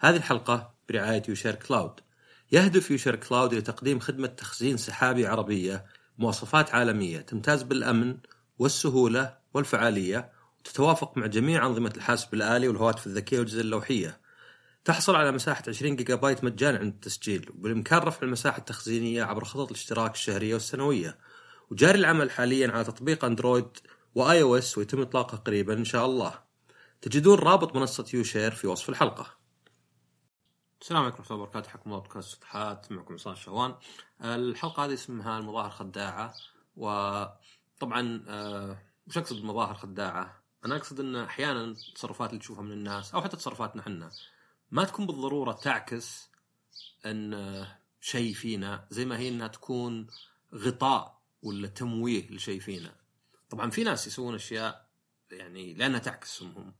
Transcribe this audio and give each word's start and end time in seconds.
هذه 0.00 0.16
الحلقة 0.16 0.74
برعاية 0.88 1.22
يوشير 1.28 1.54
كلاود. 1.54 2.00
يهدف 2.52 2.90
يوشير 2.90 3.16
كلاود 3.16 3.52
إلى 3.52 3.62
تقديم 3.62 3.98
خدمة 3.98 4.26
تخزين 4.26 4.76
سحابي 4.76 5.26
عربية 5.26 5.86
بمواصفات 6.18 6.74
عالمية 6.74 7.20
تمتاز 7.20 7.62
بالأمن 7.62 8.16
والسهولة 8.58 9.36
والفعالية 9.54 10.32
وتتوافق 10.60 11.18
مع 11.18 11.26
جميع 11.26 11.66
أنظمة 11.66 11.92
الحاسب 11.96 12.34
الآلي 12.34 12.68
والهواتف 12.68 13.06
الذكية 13.06 13.38
والأجهزة 13.38 13.60
اللوحية. 13.60 14.20
تحصل 14.84 15.16
على 15.16 15.32
مساحة 15.32 15.62
20 15.68 15.96
جيجابايت 15.96 16.44
مجانا 16.44 16.78
عند 16.78 16.92
التسجيل 16.92 17.50
وبالإمكان 17.50 17.98
رفع 17.98 18.22
المساحة 18.22 18.58
التخزينية 18.58 19.22
عبر 19.22 19.44
خطط 19.44 19.70
الاشتراك 19.70 20.14
الشهرية 20.14 20.54
والسنوية. 20.54 21.18
وجاري 21.70 21.98
العمل 21.98 22.30
حاليا 22.30 22.70
على 22.70 22.84
تطبيق 22.84 23.24
أندرويد 23.24 23.68
و 24.14 24.42
iOS 24.42 24.78
ويتم 24.78 25.00
إطلاقه 25.00 25.36
قريبا 25.38 25.74
إن 25.74 25.84
شاء 25.84 26.06
الله. 26.06 26.34
تجدون 27.02 27.38
رابط 27.38 27.76
منصة 27.76 28.04
يوشير 28.14 28.50
في 28.50 28.66
وصف 28.66 28.88
الحلقة. 28.88 29.37
السلام 30.82 31.02
عليكم 31.02 31.18
ورحمة 31.18 31.34
الله 31.34 31.42
وبركاته. 31.42 31.70
حكم 31.70 31.90
بودكاست 31.90 32.28
سطحات 32.28 32.92
معكم 32.92 33.14
عصام 33.14 33.34
شوان 33.34 33.74
الحلقة 34.24 34.84
هذه 34.84 34.94
اسمها 34.94 35.38
المظاهر 35.38 35.70
خداعة 35.70 36.34
وطبعا 36.76 38.24
آه، 38.28 38.78
وش 39.06 39.18
أقصد 39.18 39.42
بمظاهر 39.42 39.74
خداعة؟ 39.74 40.42
أنا 40.64 40.76
أقصد 40.76 41.00
أن 41.00 41.16
أحيانا 41.16 41.64
التصرفات 41.64 42.30
اللي 42.30 42.40
تشوفها 42.40 42.62
من 42.62 42.72
الناس 42.72 43.14
أو 43.14 43.22
حتى 43.22 43.36
تصرفاتنا 43.36 43.82
إحنا 43.82 44.10
ما 44.70 44.84
تكون 44.84 45.06
بالضرورة 45.06 45.52
تعكس 45.52 46.30
أن 47.06 47.34
آه، 47.34 47.78
شيء 48.00 48.34
فينا 48.34 48.86
زي 48.90 49.04
ما 49.04 49.18
هي 49.18 49.28
أنها 49.28 49.48
تكون 49.48 50.06
غطاء 50.54 51.22
ولا 51.42 51.68
تمويه 51.68 52.30
لشيء 52.30 52.60
فينا. 52.60 52.96
طبعا 53.50 53.70
في 53.70 53.84
ناس 53.84 54.06
يسوون 54.06 54.34
أشياء 54.34 54.88
يعني 55.30 55.74
لأنها 55.74 55.98
تعكسهم 55.98 56.50
هم 56.50 56.74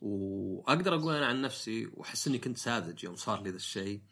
واقدر 0.00 0.94
أقول 0.94 1.14
أنا 1.14 1.26
عن 1.26 1.42
نفسي 1.42 1.86
وأحس 1.94 2.28
إني 2.28 2.38
كنت 2.38 2.58
ساذج 2.58 3.04
يوم 3.04 3.16
صار 3.16 3.42
لي 3.42 3.50
ذا 3.50 3.56
الشيء 3.56 4.02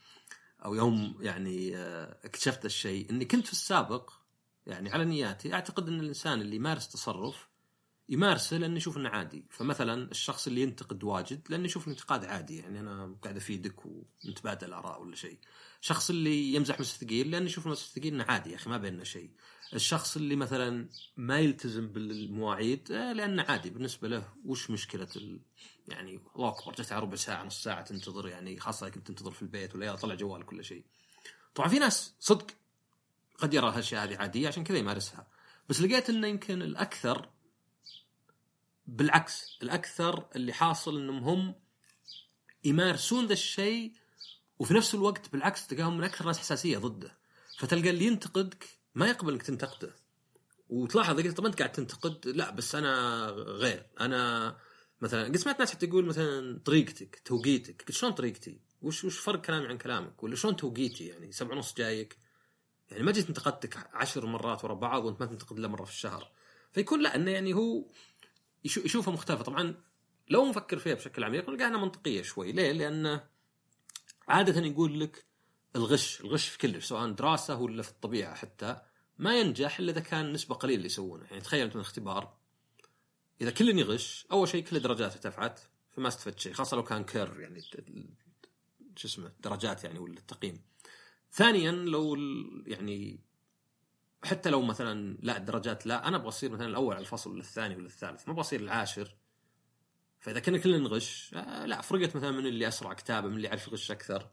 أو 0.65 0.75
يوم 0.75 1.19
يعني 1.21 1.77
آه، 1.77 2.19
اكتشفت 2.25 2.65
الشيء. 2.65 3.11
إني 3.11 3.25
كنت 3.25 3.47
في 3.47 3.53
السابق 3.53 4.11
يعني 4.67 4.91
على 4.91 5.05
نياتي 5.05 5.55
أعتقد 5.55 5.89
إن 5.89 6.01
الإنسان 6.01 6.41
اللي 6.41 6.57
يمارس 6.57 6.89
تصرف 6.89 7.49
يمارسه 8.09 8.57
لأنه 8.57 8.77
يشوف 8.77 8.97
إنه 8.97 9.09
عادي. 9.09 9.47
فمثلا 9.51 10.11
الشخص 10.11 10.47
اللي 10.47 10.63
ينتقد 10.63 11.05
واجد 11.05 11.41
لأنه 11.49 11.65
يشوف 11.65 11.87
الانتقاد 11.87 12.25
عادي 12.25 12.59
يعني 12.59 12.81
أنا 12.81 13.17
قاعد 13.23 13.37
أفيدك 13.37 13.87
ونتبادل 13.87 14.73
آراء 14.73 15.03
ولا 15.03 15.17
شيء. 15.17 15.39
الشخص 15.81 16.11
اللي 16.11 16.55
يمزح 16.55 16.81
مس 16.81 16.99
ثقيل 16.99 17.31
لأنه 17.31 17.47
يشوف 17.47 17.67
مس 17.67 17.93
ثقيل 17.95 18.15
إنه 18.15 18.25
عادي 18.25 18.51
يا 18.51 18.57
أخي 18.57 18.71
ما 18.71 18.77
بيننا 18.77 19.05
شيء. 19.05 19.31
الشخص 19.75 20.17
اللي 20.17 20.37
مثلا 20.37 20.89
ما 21.17 21.39
يلتزم 21.39 21.89
بالمواعيد 21.89 22.93
آه، 22.93 23.13
لأنه 23.13 23.43
عادي 23.49 23.71
بالنسبة 23.71 24.09
له 24.09 24.29
وش 24.45 24.71
مشكلة 24.71 25.09
ال... 25.17 25.41
يعني 25.89 26.21
الله 26.37 26.49
أكبر 26.49 26.73
جت 26.73 26.93
على 26.93 27.03
ربع 27.03 27.17
ساعة 27.17 27.45
نص 27.45 27.63
ساعة 27.63 27.83
تنتظر 27.83 28.29
يعني 28.29 28.61
خاصة 28.61 28.89
كنت 28.89 29.07
تنتظر 29.07 29.31
في 29.31 29.43
البيت 29.43 29.75
ولا 29.75 29.97
طلع 29.97 30.15
جوال 30.15 30.47
كل 30.47 30.65
شيء. 30.65 30.85
طبعا 31.55 31.69
في 31.69 31.79
ناس 31.79 32.15
صدق 32.21 32.47
قد 33.39 33.55
يرى 33.55 33.69
هالأشياء 33.69 34.05
هذه 34.05 34.17
عادية 34.17 34.49
عشان 34.49 34.65
كذا 34.65 34.79
يمارسها. 34.79 35.27
بس 35.69 35.81
لقيت 35.81 36.11
إنه 36.11 36.27
يمكن 36.27 36.63
الأكثر 36.63 37.29
بالعكس 38.87 39.59
الأكثر 39.63 40.29
اللي 40.37 40.53
حاصل 40.53 40.99
إنهم 40.99 41.25
هم 41.25 41.55
يمارسون 42.65 43.27
ذا 43.27 43.33
الشيء 43.33 43.93
وفي 44.59 44.75
نفس 44.75 44.95
الوقت 44.95 45.33
بالعكس 45.33 45.67
تلقاهم 45.67 45.97
من 45.99 46.05
أكثر 46.05 46.21
الناس 46.21 46.39
حساسية 46.39 46.79
ضده. 46.79 47.19
فتلقى 47.59 47.91
اللي 47.91 48.05
ينتقدك 48.05 48.80
ما 48.95 49.07
يقبل 49.07 49.33
إنك 49.33 49.43
تنتقده. 49.43 49.97
وتلاحظ 50.69 51.35
طب 51.35 51.47
أنت 51.47 51.59
قاعد 51.59 51.73
تنتقد؟ 51.73 52.29
لا 52.29 52.51
بس 52.51 52.75
أنا 52.75 53.27
غير. 53.37 53.87
أنا 54.01 54.57
مثلا 55.01 55.25
قد 55.25 55.37
سمعت 55.37 55.61
ناس 55.61 55.73
حتى 55.73 55.87
يقول 55.87 56.05
مثلا 56.05 56.61
طريقتك 56.65 57.23
توقيتك. 57.25 57.81
قلت 57.81 57.93
شلون 57.93 58.13
طريقتي؟ 58.13 58.61
وش 58.83 59.05
وش 59.05 59.19
فرق 59.19 59.41
كلامي 59.41 59.67
عن 59.67 59.79
كلامك؟ 59.79 60.23
ولا 60.23 60.37
شلون 60.37 60.57
توقيتي 60.57 61.07
يعني؟ 61.07 61.33
سبعة 61.33 61.55
ونص 61.55 61.75
جايك. 61.75 62.19
يعني 62.91 63.03
ما 63.03 63.13
جيت 63.13 63.29
انتقدتك 63.29 63.77
عشر 63.93 64.27
مرات 64.27 64.65
ورا 64.65 64.75
بعض 64.75 65.05
وأنت 65.05 65.21
ما 65.21 65.27
تنتقد 65.27 65.59
إلا 65.59 65.69
مرة 65.69 65.85
في 65.85 65.91
الشهر. 65.91 66.33
فيكون 66.73 67.03
لا 67.03 67.15
إنه 67.15 67.31
يعني 67.31 67.55
هو 67.55 67.85
يشوفها 68.65 69.15
مختلفه 69.15 69.45
طبعا 69.45 69.75
لو 70.29 70.49
نفكر 70.49 70.79
فيها 70.79 70.95
بشكل 70.95 71.25
عميق 71.25 71.51
نلقاها 71.51 71.71
منطقية 71.71 72.23
شوي. 72.23 72.53
ليه؟ 72.53 72.73
لأنه 72.73 73.25
عادة 74.29 74.61
يقول 74.61 75.01
لك 75.01 75.30
الغش 75.77 76.21
الغش 76.21 76.49
في 76.49 76.59
كل 76.59 76.83
سواء 76.83 77.11
دراسة 77.11 77.57
ولا 77.57 77.83
في 77.83 77.91
الطبيعة 77.91 78.35
حتى 78.35 78.81
ما 79.19 79.41
ينجح 79.41 79.79
إلا 79.79 79.93
إذا 79.93 80.01
كان 80.01 80.33
نسبة 80.33 80.55
قليلة 80.55 80.77
اللي 80.77 80.87
يسوونه. 80.87 81.25
يعني 81.25 81.41
تخيل 81.41 81.65
أنت 81.65 81.77
من 81.77 81.83
اختبار. 81.83 82.37
إذا 83.41 83.51
كل 83.51 83.79
يغش 83.79 84.27
أول 84.33 84.49
شيء 84.49 84.65
كل 84.65 84.81
درجاته 84.81 85.15
ارتفعت 85.15 85.61
فما 85.91 86.09
استفدت 86.09 86.39
شيء 86.39 86.53
خاصة 86.53 86.77
لو 86.77 86.83
كان 86.85 87.05
كير 87.05 87.41
يعني 87.41 87.61
شو 88.97 89.09
اسمه 89.09 89.33
درجات 89.41 89.85
يعني 89.85 89.99
ولا 89.99 90.19
التقييم. 90.19 90.63
ثانيا 91.33 91.73
لو 91.73 92.17
يعني 92.67 93.21
حتى 94.25 94.51
لو 94.51 94.63
مثلا 94.63 95.19
لا 95.23 95.37
الدرجات 95.37 95.87
لا 95.87 96.09
أنا 96.09 96.17
أبغى 96.17 96.29
أصير 96.29 96.51
مثلا 96.51 96.67
الأول 96.67 96.95
على 96.95 97.03
الفصل 97.03 97.31
ولا 97.31 97.41
الثاني 97.41 97.77
ولا 97.77 97.87
الثالث 97.87 98.27
ما 98.27 98.33
أبغى 98.33 98.41
أصير 98.41 98.61
العاشر. 98.61 99.17
فإذا 100.21 100.41
كنا 100.41 100.59
كلنا 100.59 100.79
نغش 100.79 101.35
آه، 101.35 101.67
لا 101.67 101.81
فرقت 101.81 102.17
مثلا 102.17 102.31
من 102.31 102.47
اللي 102.47 102.69
أسرع 102.69 102.93
كتابه 102.93 103.29
من 103.29 103.37
اللي 103.37 103.49
يعرف 103.49 103.69
يغش 103.69 103.91
أكثر 103.91 104.31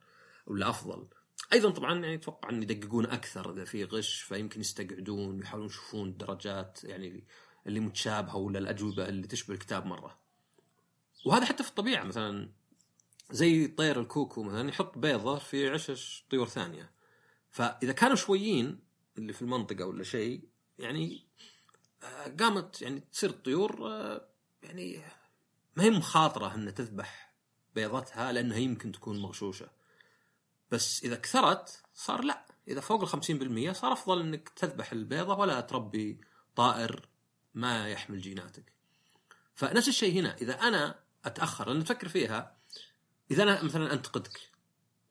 ولا 0.47 0.69
أفضل. 0.69 1.07
أيضا 1.53 1.69
طبعا 1.69 1.93
يعني 1.93 2.15
أتوقع 2.15 2.49
ان 2.49 2.63
يدققون 2.63 3.05
أكثر 3.05 3.53
إذا 3.53 3.65
في 3.65 3.83
غش 3.83 4.21
فيمكن 4.21 4.61
يستقعدون 4.61 5.37
ويحاولون 5.37 5.67
يشوفون 5.67 6.09
الدرجات 6.09 6.83
يعني 6.83 7.23
اللي 7.67 7.79
متشابهة 7.79 8.35
ولا 8.35 8.59
الأجوبة 8.59 9.09
اللي 9.09 9.27
تشبه 9.27 9.53
الكتاب 9.53 9.85
مرة. 9.85 10.19
وهذا 11.25 11.45
حتى 11.45 11.63
في 11.63 11.69
الطبيعة 11.69 12.03
مثلا 12.03 12.49
زي 13.31 13.67
طير 13.67 13.99
الكوكو 13.99 14.43
مثلا 14.43 14.69
يحط 14.69 14.97
بيضة 14.97 15.37
في 15.39 15.69
عشش 15.69 16.25
طيور 16.29 16.47
ثانية. 16.47 16.91
فإذا 17.51 17.91
كانوا 17.91 18.15
شويين 18.15 18.79
اللي 19.17 19.33
في 19.33 19.41
المنطقة 19.41 19.85
ولا 19.85 20.03
شيء 20.03 20.49
يعني 20.79 21.27
آه، 22.03 22.35
قامت 22.39 22.81
يعني 22.81 22.99
تصير 22.99 23.29
الطيور 23.29 23.87
آه، 23.87 24.27
يعني 24.63 25.01
ما 25.75 25.83
هي 25.83 25.89
مخاطرة 25.89 26.55
إنها 26.55 26.71
تذبح 26.71 27.33
بيضتها 27.75 28.31
لأنها 28.31 28.57
يمكن 28.57 28.91
تكون 28.91 29.19
مغشوشة. 29.19 29.76
بس 30.71 31.03
إذا 31.03 31.15
كثرت 31.15 31.83
صار 31.93 32.23
لا. 32.23 32.45
إذا 32.67 32.81
فوق 32.81 33.01
ال 33.01 33.69
50% 33.69 33.71
صار 33.71 33.93
أفضل 33.93 34.19
إنك 34.19 34.49
تذبح 34.49 34.91
البيضة 34.91 35.35
ولا 35.35 35.61
تربي 35.61 36.21
طائر 36.55 37.07
ما 37.53 37.89
يحمل 37.89 38.21
جيناتك. 38.21 38.73
فنفس 39.55 39.87
الشيء 39.87 40.19
هنا. 40.19 40.35
إذا 40.35 40.53
أنا 40.53 40.99
أتأخر 41.25 41.69
لأن 41.69 41.83
تفكر 41.83 42.07
فيها 42.07 42.57
إذا 43.31 43.43
أنا 43.43 43.63
مثلا 43.63 43.93
أنتقدك 43.93 44.51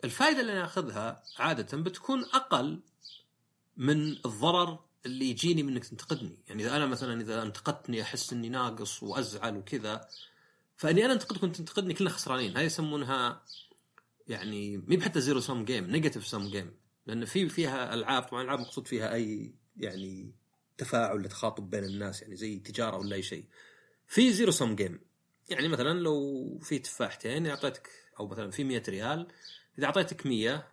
الفائدة 0.04 0.40
اللي 0.40 0.52
أنا 0.52 0.64
أخذها 0.64 1.22
عادة 1.38 1.78
بتكون 1.78 2.24
أقل 2.24 2.82
من 3.76 4.12
الضرر 4.12 4.78
اللي 5.06 5.30
يجيني 5.30 5.62
منك 5.62 5.84
تنتقدني، 5.84 6.38
يعني 6.48 6.62
إذا 6.62 6.76
أنا 6.76 6.86
مثلا 6.86 7.20
إذا 7.20 7.42
أنتقدتني 7.42 8.02
أحس 8.02 8.32
إني 8.32 8.48
ناقص 8.48 9.02
وأزعل 9.02 9.56
وكذا 9.56 10.08
فإني 10.76 11.04
أنا 11.04 11.12
أنتقدك 11.12 11.42
وأنت 11.42 11.56
تنتقدني 11.56 11.94
كلنا 11.94 12.10
خسرانين، 12.10 12.56
هاي 12.56 12.64
يسمونها 12.64 13.42
يعني 14.28 14.76
مي 14.76 14.97
بحتى 14.97 15.20
zero 15.20 15.41
sum 15.41 15.64
game 15.64 15.91
negative 15.91 16.26
sum 16.26 16.50
game. 16.50 16.72
لأن 17.06 17.25
في 17.25 17.48
فيها 17.48 17.94
ألعاب 17.94 18.22
طبعا 18.22 18.42
ألعاب 18.42 18.60
مقصود 18.60 18.88
فيها 18.88 19.14
أي 19.14 19.54
يعني 19.76 20.34
تفاعل 20.78 21.28
تخاطب 21.28 21.70
بين 21.70 21.84
الناس 21.84 22.22
يعني 22.22 22.36
زي 22.36 22.59
تجارة 22.59 22.97
ولا 22.97 23.16
أي 23.16 23.22
شيء. 23.22 23.44
في 24.06 24.32
zero 24.32 24.50
sum 24.50 24.76
game. 24.76 25.00
يعني 25.48 25.69
مثلا 25.69 26.00
لو 26.00 26.59
في 26.62 26.78
تفاحتين 26.78 27.47
اعطيتك 27.47 27.91
أو 28.20 28.26
مثلا 28.26 28.50
في 28.50 28.65
100 28.65 28.82
ريال 28.88 29.28
إذا 29.78 29.86
أعطيتك 29.86 30.26
100 30.26 30.66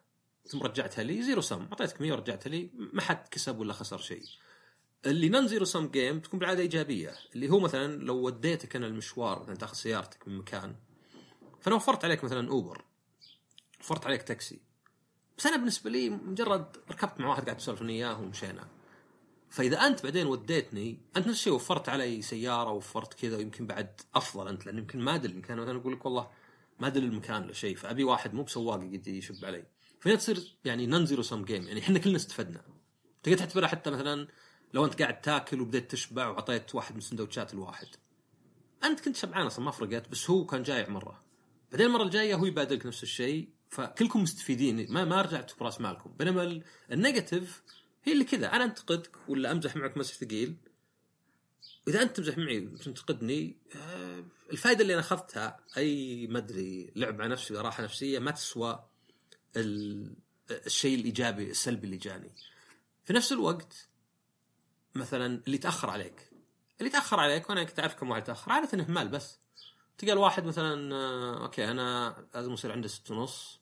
ثم 0.45 0.59
رجعتها 0.63 1.03
لي 1.03 1.23
zero 1.23 1.41
sum 1.41 1.61
أعطيتك 1.61 2.01
100 2.01 2.11
ورجعتها 2.11 2.49
لي 2.49 2.69
ما 2.73 3.01
حد 3.01 3.27
كسب 3.31 3.59
ولا 3.59 3.73
خسر 3.73 3.97
شيء. 3.97 4.23
اللي 5.05 5.29
non 5.29 5.47
zero 5.47 5.65
sum 5.65 5.87
game 5.87 6.19
تكون 6.19 6.39
بالعادة 6.39 6.61
إيجابية. 6.61 7.13
اللي 7.35 7.49
هو 7.49 7.59
مثلا 7.59 8.03
لو 8.03 8.15
وديتك 8.15 8.75
أنا 8.75 8.87
المشوار 8.87 9.41
مثلا 9.43 9.55
تاخذ 9.55 9.75
سيارتك 9.75 10.27
من 10.27 10.37
مكان 10.37 10.75
فأنا 11.61 11.75
وفرت 11.75 12.05
عليك 12.05 12.23
مثلا 12.23 12.49
أوبر. 12.49 12.85
وفرت 13.83 14.05
عليك 14.05 14.21
تاكسي. 14.21 14.61
بس 15.37 15.45
أنا 15.45 15.57
بالنسبة 15.57 15.89
لي 15.89 16.09
مجرد 16.09 16.77
ركبت 16.91 17.19
مع 17.19 17.27
واحد 17.27 17.45
قاعد 17.45 17.57
اسولف 17.57 17.81
أنا 17.81 17.91
إياه 17.91 18.21
ومشينا. 18.21 18.67
فإذا 19.49 19.87
أنت 19.87 20.03
بعدين 20.03 20.27
وديتني 20.27 20.99
أنت 21.17 21.27
نفس 21.27 21.37
الشيء 21.37 21.53
وفرت 21.53 21.89
علي 21.89 22.21
سيارة 22.21 22.71
وفرت 22.71 23.13
كذا 23.13 23.37
ويمكن 23.37 23.67
بعد 23.67 24.01
أفضل 24.15 24.47
أنت 24.47 24.65
لأن 24.65 24.77
يمكن 24.77 24.99
ما 24.99 25.15
أدري 25.15 25.31
المكان 25.31 25.57
مثلا 25.57 25.79
أقول 25.79 25.93
لك 25.93 26.05
والله 26.05 26.29
ما 26.79 26.87
أدري 26.87 27.05
المكان 27.05 27.43
ولا 27.43 27.53
شيء 27.53 27.75
فأبي 27.75 28.03
واحد 28.03 28.33
مو 28.33 28.43
بسواق 28.43 28.79
يقعد 28.83 29.07
يشب 29.07 29.45
علي. 29.45 29.65
فهنا 29.99 30.15
تصير 30.15 30.55
يعني 30.65 30.85
non 30.85 31.05
zero 31.05 31.21
sum 31.21 31.45
game 31.45 31.67
يعني 31.67 31.79
إحنا 31.79 31.99
كلنا 31.99 32.15
استفدنا. 32.15 32.61
تقدر 33.23 33.37
تعتبرها 33.37 33.67
حتى 33.67 33.91
مثلا 33.91 34.27
لو 34.73 34.85
أنت 34.85 35.01
قاعد 35.01 35.21
تاكل 35.21 35.61
وبديت 35.61 35.91
تشبع 35.91 36.27
وعطيت 36.27 36.75
واحد 36.75 36.91
من 36.91 36.97
السندوتشات 36.97 37.53
الواحد. 37.53 37.87
أنت 38.83 38.99
كنت 38.99 39.15
شبعان 39.15 39.45
أصلا 39.45 39.65
ما 39.65 39.71
فرقت 39.71 40.09
بس 40.09 40.29
هو 40.29 40.45
كان 40.45 40.63
جايع 40.63 40.89
مره 40.89 41.23
بعدين 41.73 41.87
المرة 41.87 42.03
الجاية 42.03 42.35
هو 42.35 42.45
يبادلك 42.45 42.85
نفس 42.85 43.03
الشيء 43.03 43.49
فكلكم 43.73 44.23
مستفيدين. 44.23 44.93
ما 44.93 45.05
ما 45.05 45.21
رجعتوا 45.21 45.57
براس 45.57 45.81
مالكم. 45.81 46.13
بينما 46.19 46.61
ال 46.91 46.99
negative 46.99 47.63
هي 48.03 48.13
اللي 48.13 48.23
كذا. 48.23 48.55
أنا 48.55 48.63
أنتقدك 48.63 49.17
ولا 49.27 49.51
أمزح 49.51 49.75
معك 49.75 49.97
مزح 49.97 50.13
ثقيل؟ 50.15 50.55
إذا 51.87 52.01
أنت 52.01 52.17
تمزح 52.17 52.37
معي 52.37 52.59
وتنتقدني 52.67 53.57
آه، 53.75 54.23
الفائده 54.51 54.81
اللي 54.81 54.93
أنا 54.93 55.01
أخذتها 55.01 55.59
أي 55.77 56.27
ما 56.27 56.37
أدري 56.37 56.91
لعب 56.95 57.21
على 57.21 57.29
نفسي 57.31 57.53
راحة 57.53 57.83
نفسية 57.83 58.19
ما 58.19 58.31
تسوى 58.31 58.85
ال- 59.57 60.13
الشيء 60.51 60.99
الإيجابي 60.99 61.51
السلبي 61.51 61.85
اللي 61.85 61.97
جاني. 61.97 62.31
في 63.05 63.13
نفس 63.13 63.31
الوقت 63.31 63.87
مثلا 64.95 65.41
اللي 65.47 65.57
تأخر 65.57 65.89
عليك. 65.89 66.29
اللي 66.79 66.89
تأخر 66.89 67.19
عليك 67.19 67.49
وأنا 67.49 67.63
كنت 67.63 67.79
أعرف 67.79 67.93
كم 67.95 68.09
واحد 68.09 68.23
تأخر 68.23 68.51
عادة 68.51 68.83
اهمال 68.83 69.07
بس. 69.07 69.39
تلقى 69.97 70.13
الواحد 70.13 70.43
مثلا 70.45 70.95
آه، 70.95 71.43
أوكي 71.43 71.71
أنا 71.71 72.15
لازم 72.35 72.53
أصير 72.53 72.71
عنده 72.71 72.87
ست 72.87 73.11
ونص. 73.11 73.59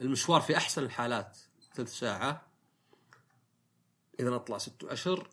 المشوار 0.00 0.40
في 0.40 0.56
أحسن 0.56 0.82
الحالات 0.82 1.38
ثلث 1.74 1.98
ساعة. 1.98 2.46
إذا 4.20 4.36
أطلع 4.36 4.58
ست 4.58 4.84
أشهر 4.84 5.28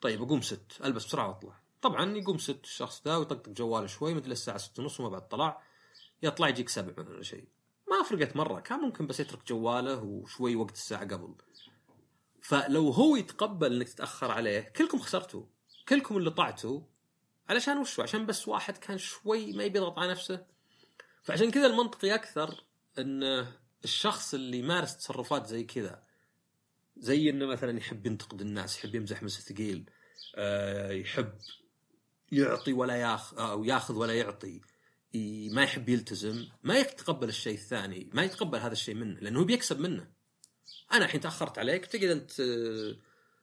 طيب 0.00 0.22
أقوم 0.22 0.40
ست 0.40 0.72
ألبس 0.84 1.04
بسرعة 1.04 1.28
وأطلع. 1.28 1.60
طبعا 1.82 2.16
يقوم 2.16 2.38
ست 2.38 2.64
الشخص 2.64 3.02
ذا 3.04 3.16
ويطقطق 3.16 3.52
جواله 3.52 3.86
شوي 3.86 4.14
مثل 4.14 4.30
الساعة 4.30 4.58
ست 4.58 4.78
ونص 4.78 5.00
وما 5.00 5.08
بعد 5.08 5.28
طلع 5.28 5.62
يطلع 6.22 6.48
يجيك 6.48 6.68
سبع 6.68 6.92
مثلا 6.98 7.14
ولا 7.14 7.22
شيء. 7.22 7.48
ما 7.90 8.02
فرقت 8.02 8.36
مرة 8.36 8.60
كان 8.60 8.78
ممكن 8.78 9.06
بس 9.06 9.20
يترك 9.20 9.48
جواله 9.48 10.02
وشوي 10.02 10.56
وقت 10.56 10.74
الساعة 10.74 11.04
قبل. 11.04 11.34
فلو 12.42 12.90
هو 12.90 13.16
يتقبل 13.16 13.76
إنك 13.76 13.88
تتأخر 13.88 14.30
عليه 14.30 14.60
كلكم 14.60 14.98
خسرتوا. 14.98 15.44
كلكم 15.88 16.16
اللي 16.16 16.30
طعتوا 16.30 16.80
علشان 17.48 17.78
وشو؟ 17.78 18.02
عشان 18.02 18.26
بس 18.26 18.48
واحد 18.48 18.76
كان 18.76 18.98
شوي 18.98 19.52
ما 19.52 19.64
يبي 19.64 19.78
يضغط 19.78 19.98
على 19.98 20.10
نفسه. 20.10 20.46
فعشان 21.22 21.50
كذا 21.50 21.66
المنطقي 21.66 22.14
أكثر 22.14 22.64
إن 22.98 23.46
الشخص 23.84 24.34
اللي 24.34 24.58
يمارس 24.58 24.96
تصرفات 24.96 25.46
زي 25.46 25.64
كذا 25.64 26.02
زي 26.96 27.30
إنه 27.30 27.46
مثلا 27.46 27.78
يحب 27.78 28.06
ينتقد 28.06 28.40
الناس 28.40 28.78
يحب 28.78 28.94
يمزح 28.94 29.22
مس 29.22 29.40
ثقيل 29.40 29.90
آه، 30.36 30.90
يحب 30.90 31.32
يعطي 32.32 32.72
ولا 32.72 32.96
ياخذ 32.96 33.38
أو 33.38 33.64
ياخذ 33.64 33.94
ولا 33.94 34.14
يعطي 34.14 34.60
ما 35.50 35.62
يحب 35.62 35.88
يلتزم 35.88 36.48
ما 36.62 36.78
يتقبل 36.78 37.28
الشيء 37.28 37.54
الثاني 37.54 38.10
ما 38.12 38.24
يتقبل 38.24 38.58
هذا 38.58 38.72
الشيء 38.72 38.94
منه 38.94 39.20
لأنه 39.20 39.40
هو 39.40 39.44
بيكسب 39.44 39.80
منه. 39.80 40.08
أنا 40.92 41.04
الحين 41.04 41.20
تأخرت 41.20 41.58
عليك 41.58 41.86
تقعد 41.86 42.10
أنت 42.10 42.32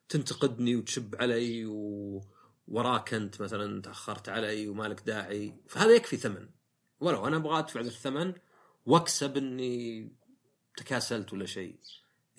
تنتقدني 0.10 0.76
وتشب 0.76 1.16
علي 1.16 1.66
و... 1.66 2.22
وراك 2.68 3.14
أنت 3.14 3.42
مثلا 3.42 3.82
تأخرت 3.82 4.30
علي 4.30 4.68
وما 4.68 4.84
لك 4.84 5.02
داعي 5.02 5.56
فهذا 5.68 5.96
يكفي 5.96 6.18
ثمن. 6.18 6.50
ولو 7.00 7.28
أنا 7.28 7.38
أبغى 7.38 7.60
أدفع 7.60 7.80
الثمن 7.80 8.34
واكسب 8.86 9.38
إني 9.38 10.12
تكاسلت 10.78 11.34
ولا 11.34 11.46
شيء. 11.46 11.76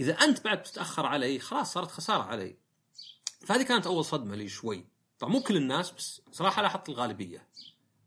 إذا 0.00 0.12
أنت 0.12 0.44
بعد 0.44 0.62
تتاخر 0.62 1.06
علي 1.06 1.38
خلاص 1.38 1.72
صارت 1.72 1.90
خسارة 1.90 2.22
علي. 2.22 2.56
فهذه 3.46 3.62
كانت 3.62 3.86
أول 3.86 4.04
صدمة 4.04 4.36
لي 4.36 4.48
شوي. 4.48 4.86
طبعا 5.18 5.32
مو 5.32 5.42
كل 5.42 5.56
الناس 5.56 5.90
بس 5.90 6.22
صراحة 6.32 6.62
لاحظت 6.62 6.88
الغالبية. 6.88 7.48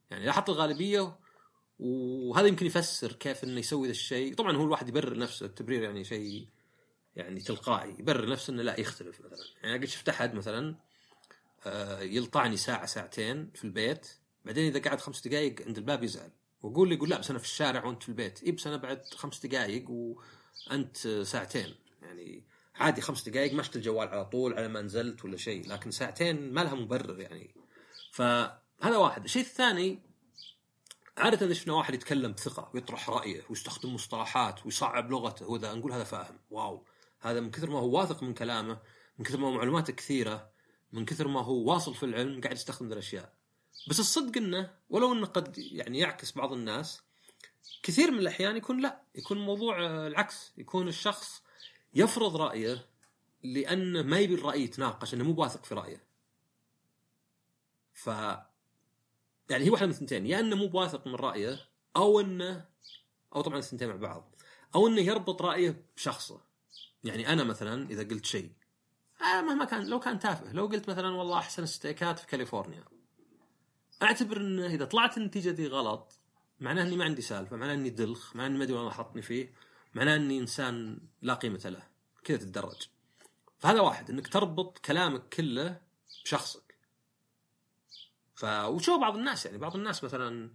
يعني 0.10 0.26
لاحظت 0.26 0.50
الغالبية 0.50 1.20
وهذا 1.80 2.48
يمكن 2.48 2.66
يفسر 2.66 3.12
كيف 3.12 3.44
إنه 3.44 3.60
يسوي 3.60 3.88
ذا 3.88 3.92
الشيء. 3.92 4.36
طبعا 4.36 4.58
هو 4.58 4.64
الواحد 4.64 4.90
يبرر 4.90 5.18
نفسه 5.18 5.46
التبرير 5.46 5.84
يعني 5.84 6.04
شيء 6.04 6.48
يعني 7.16 7.40
تلقائي. 7.40 7.96
يبرر 8.00 8.30
نفسه 8.30 8.54
إنه 8.54 8.64
لا 8.64 8.80
يختلف 8.80 9.22
مثلا. 9.22 9.46
يعني 9.64 9.78
قد 9.78 9.86
شفت 9.86 10.10
أحد 10.10 10.34
مثلا 10.34 10.76
آه، 11.66 12.02
يلطعني 12.02 12.58
ساعة 12.58 12.86
ساعتين 12.86 13.52
في 13.56 13.64
البيت. 13.64 14.08
بعدين 14.46 14.76
إذا 14.76 14.90
قعد 14.90 15.02
خمس 15.02 15.28
دقائق 15.28 15.62
عند 15.68 15.78
الباب 15.78 16.04
يزعل. 16.04 16.32
واقول 16.62 16.90
لي 16.90 16.96
يقول 16.96 17.10
لا 17.10 17.20
بس 17.20 17.30
أنا 17.30 17.40
في 17.40 17.46
الشارع 17.46 17.86
وأنت 17.86 18.04
في 18.04 18.10
البيت. 18.10 18.44
اي 18.44 18.52
بس 18.52 18.68
أنا 18.68 18.78
بعد 18.78 19.06
خمس 19.06 19.46
دقائق 19.46 19.90
وأنت 19.90 20.98
ساعتين. 21.08 21.76
يعني 22.02 22.44
عادي 22.76 23.02
خمس 23.02 23.30
دقائق 23.30 23.54
مشت 23.54 23.76
الجوال 23.76 24.08
على 24.08 24.26
طول 24.26 24.54
على 24.54 24.68
ما 24.68 24.82
نزلت 24.82 25.26
ولا 25.26 25.38
شيء 25.38 25.70
لكن 25.70 25.92
ساعتين 25.92 26.54
ما 26.54 26.62
لها 26.62 26.76
مبرر 26.76 27.20
يعني. 27.20 27.56
فهذا 28.12 28.98
واحد. 28.98 29.24
الشيء 29.24 29.42
الثاني 29.42 30.00
عادة 31.18 31.46
إذا 31.46 31.54
شفنا 31.54 31.74
واحد 31.74 31.94
يتكلم 31.94 32.32
بثقة 32.32 32.72
ويطرح 32.74 33.10
رأيه 33.10 33.44
ويستخدم 33.50 33.94
مصطلحات 33.94 34.66
ويصعب 34.66 35.12
لغته 35.12 35.46
هو 35.46 35.58
ذا 35.58 35.74
نقول 35.74 35.92
هذا 35.92 36.04
فاهم. 36.04 36.40
واو. 36.50 36.86
هذا 37.20 37.40
من 37.40 37.52
كثر 37.52 37.70
ما 37.70 37.80
هو 37.80 37.90
واثق 37.98 38.24
من 38.24 38.34
كلامه 38.34 38.80
من 39.18 39.26
كثر 39.26 39.38
ما 39.38 39.48
هو 39.48 39.52
معلوماته 39.52 39.94
كثيرة 39.94 40.50
من 40.92 41.06
كثر 41.06 41.28
ما 41.28 41.42
هو 41.42 41.54
واصل 41.54 41.96
في 41.96 42.04
العلم 42.04 42.42
قاعد 42.42 42.56
يستخدم 42.56 42.88
ذي 42.88 42.94
الأشياء. 42.94 43.39
بس 43.88 44.00
الصدق 44.00 44.38
إنه 44.38 44.74
ولو 44.90 45.14
إنه 45.14 45.26
قد 45.26 45.58
يعني 45.58 46.00
يعكس 46.00 46.32
بعض 46.32 46.54
الناس 46.54 47.02
كثير 47.84 48.12
من 48.12 48.20
الأحيان 48.20 48.58
يكون 48.58 48.82
لا 48.82 49.02
يكون 49.16 49.38
الموضوع 49.38 49.86
آه، 49.86 50.08
العكس 50.08 50.52
يكون 50.58 50.88
الشخص 50.88 51.44
يفرض 51.94 52.36
رأيه 52.36 52.86
لأنه 53.44 54.02
ما 54.02 54.20
يبي 54.20 54.34
الرأي 54.34 54.64
يتناقش 54.64 55.14
إنه 55.14 55.24
مو 55.24 55.42
واثق 55.42 55.66
في 55.66 55.76
رأيه. 55.76 56.04
ف 57.94 58.08
يعني 59.50 59.66
هي 59.66 59.70
واحدة 59.70 59.86
من 59.86 59.92
الثنتين 59.92 60.26
يا 60.26 60.40
إنه 60.40 60.56
مو 60.56 60.70
واثق 60.74 61.08
من 61.08 61.16
رأيه 61.16 61.60
أو 61.96 62.20
إنه 62.20 62.66
أو 63.36 63.42
طبعا 63.42 63.58
الثنتين 63.58 63.88
مع 63.90 63.96
بعض 63.96 64.36
أو 64.76 64.88
إنه 64.88 65.02
يربط 65.02 65.42
رأيه 65.42 65.86
بشخصه. 65.98 66.42
يعني 67.04 67.34
أنا 67.34 67.44
مثلا 67.44 67.90
إذا 67.90 68.04
قلت 68.04 68.26
شيء 68.26 68.52
آه 69.22 69.42
مهما 69.42 69.66
كان 69.66 69.86
لو 69.86 70.00
كان 70.00 70.20
تافه 70.20 70.54
لو 70.54 70.66
قلت 70.66 70.90
مثلا 70.90 71.10
والله 71.10 71.38
أحسن 71.38 71.66
ستيكات 71.66 72.20
في 72.20 72.28
كاليفورنيا 72.28 72.84
أعتبر 74.04 74.38
انه 74.38 74.66
إذا 74.66 74.86
طلعت 74.86 75.18
النتيجة 75.18 75.50
دي 75.50 75.68
غلط 75.68 76.20
معناه 76.60 76.84
إني 76.84 76.96
ما 76.96 77.04
عندي 77.06 77.22
سالفة 77.22 77.56
معناه 77.56 77.74
إني 77.74 77.90
دلخ 77.90 78.36
معناه 78.36 78.48
إني 78.48 78.58
ما 78.58 78.64
أدري 78.64 78.78
وين 78.78 78.90
حطني 78.90 79.22
فيه 79.22 79.54
معناه 79.94 80.16
إني 80.16 80.40
إنسان 80.40 81.00
لا 81.22 81.34
قيمة 81.34 81.62
له 81.66 81.84
كذا 82.24 82.38
تتدرج. 82.38 82.88
فهذا 83.60 83.82
واحد 83.82 84.10
إنك 84.10 84.28
تربط 84.28 84.78
كلامك 84.78 85.30
كله 85.30 85.82
بشخصك. 86.24 86.76
ف 88.36 88.44
وشوف 88.46 89.02
بعض 89.02 89.16
الناس 89.16 89.46
يعني 89.46 89.58
بعض 89.58 89.76
الناس 89.76 90.04
مثلا 90.04 90.52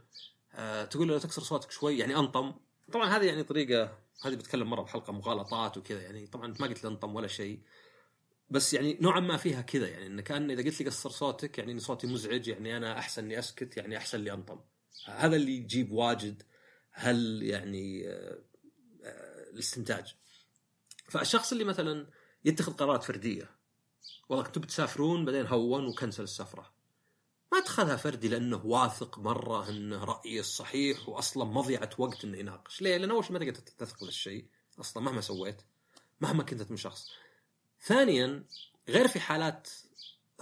آه 0.55 0.85
تقول 0.85 1.09
له 1.09 1.19
تكسر 1.19 1.43
صوتك 1.43 1.71
شوي 1.71 1.99
يعني 1.99 2.17
أنطم. 2.17 2.55
طبعا 2.93 3.09
هذه 3.09 3.25
يعني 3.25 3.43
طريقة 3.43 3.99
هذه 4.25 4.35
بتكلم 4.35 4.71
مرة 4.71 4.83
بحلقة 4.83 5.13
مغالطات 5.13 5.77
وكذا 5.77 6.03
يعني 6.03 6.27
طبعا 6.27 6.55
ما 6.61 6.67
قلت 6.67 6.85
انطم 6.85 7.15
ولا 7.15 7.27
شيء. 7.27 7.61
بس 8.55 8.75
يعني 8.75 8.99
نوعا 9.01 9.21
ما 9.21 9.37
فيها 9.37 9.61
كذا 9.61 9.89
يعني 9.89 10.07
إن 10.07 10.21
كان 10.21 10.51
إذا 10.51 10.63
قلت 10.63 10.81
لي 10.81 10.87
قصر 10.87 11.11
صوتك 11.11 11.59
يعني 11.59 11.73
إن 11.73 11.79
صوتي 11.79 12.07
مزعج 12.07 12.49
يعني 12.49 12.77
أنا 12.77 12.99
أحسن 12.99 13.25
إني 13.25 13.39
أسكت 13.39 13.77
يعني 13.77 13.97
أحسن 13.97 14.21
لي 14.21 14.33
أنطم. 14.33 14.61
هذا 15.07 15.37
اللي 15.37 15.53
يجيب 15.53 15.93
واجد 15.93 16.43
هل 16.91 17.43
يعني 17.43 18.09
آه، 18.09 18.39
آه، 19.05 19.51
الاستنتاج. 19.51 20.15
فالشخص 21.09 21.53
اللي 21.53 21.65
مثلا 21.65 22.07
يتخذ 22.45 22.73
قرارات 22.73 23.05
فردية 23.05 23.51
والله 24.29 24.45
كنتوا 24.45 24.63
بتسافرون 24.63 25.25
بعدين 25.25 25.47
هون 25.47 25.87
وكنسل 25.87 26.23
السفرة. 26.23 26.75
ما 27.53 27.59
اتخذها 27.59 27.97
فردي 27.97 28.29
لأنه 28.29 28.67
واثق 28.67 29.19
مرة 29.19 29.69
إنه 29.69 30.05
رايه 30.05 30.41
الصحيح 30.41 31.09
واصلا 31.09 31.45
مضيعة 31.45 31.91
وقت 31.99 32.25
إنه 32.25 32.39
يناقش. 32.39 32.83
ليه؟ 32.83 32.97
لأن 32.97 33.11
أول 33.11 33.25
شيء 33.25 33.33
ما 33.33 33.39
تقدر 33.39 33.55
تثق 33.55 33.97
في 33.97 34.09
الشيء 34.09 34.47
أصلا 34.81 35.03
مهما 35.03 35.21
سويت 35.21 35.63
مهما 36.21 36.43
كنت 36.43 36.71
من 36.71 36.77
شخص 36.77 37.11
ثانيا 37.85 38.45
غير 38.89 39.09
في 39.09 39.21
حالات 39.21 39.71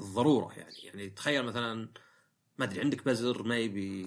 الضرورة 0.01 0.53
يعني 0.53 0.75
يعني 0.83 1.11
تخيل 1.11 1.43
مثلا 1.43 1.89
ما 2.59 2.65
أدري 2.65 2.81
عندك 2.81 3.05
بزر 3.05 3.43
ما 3.43 3.59
يبي 3.59 4.03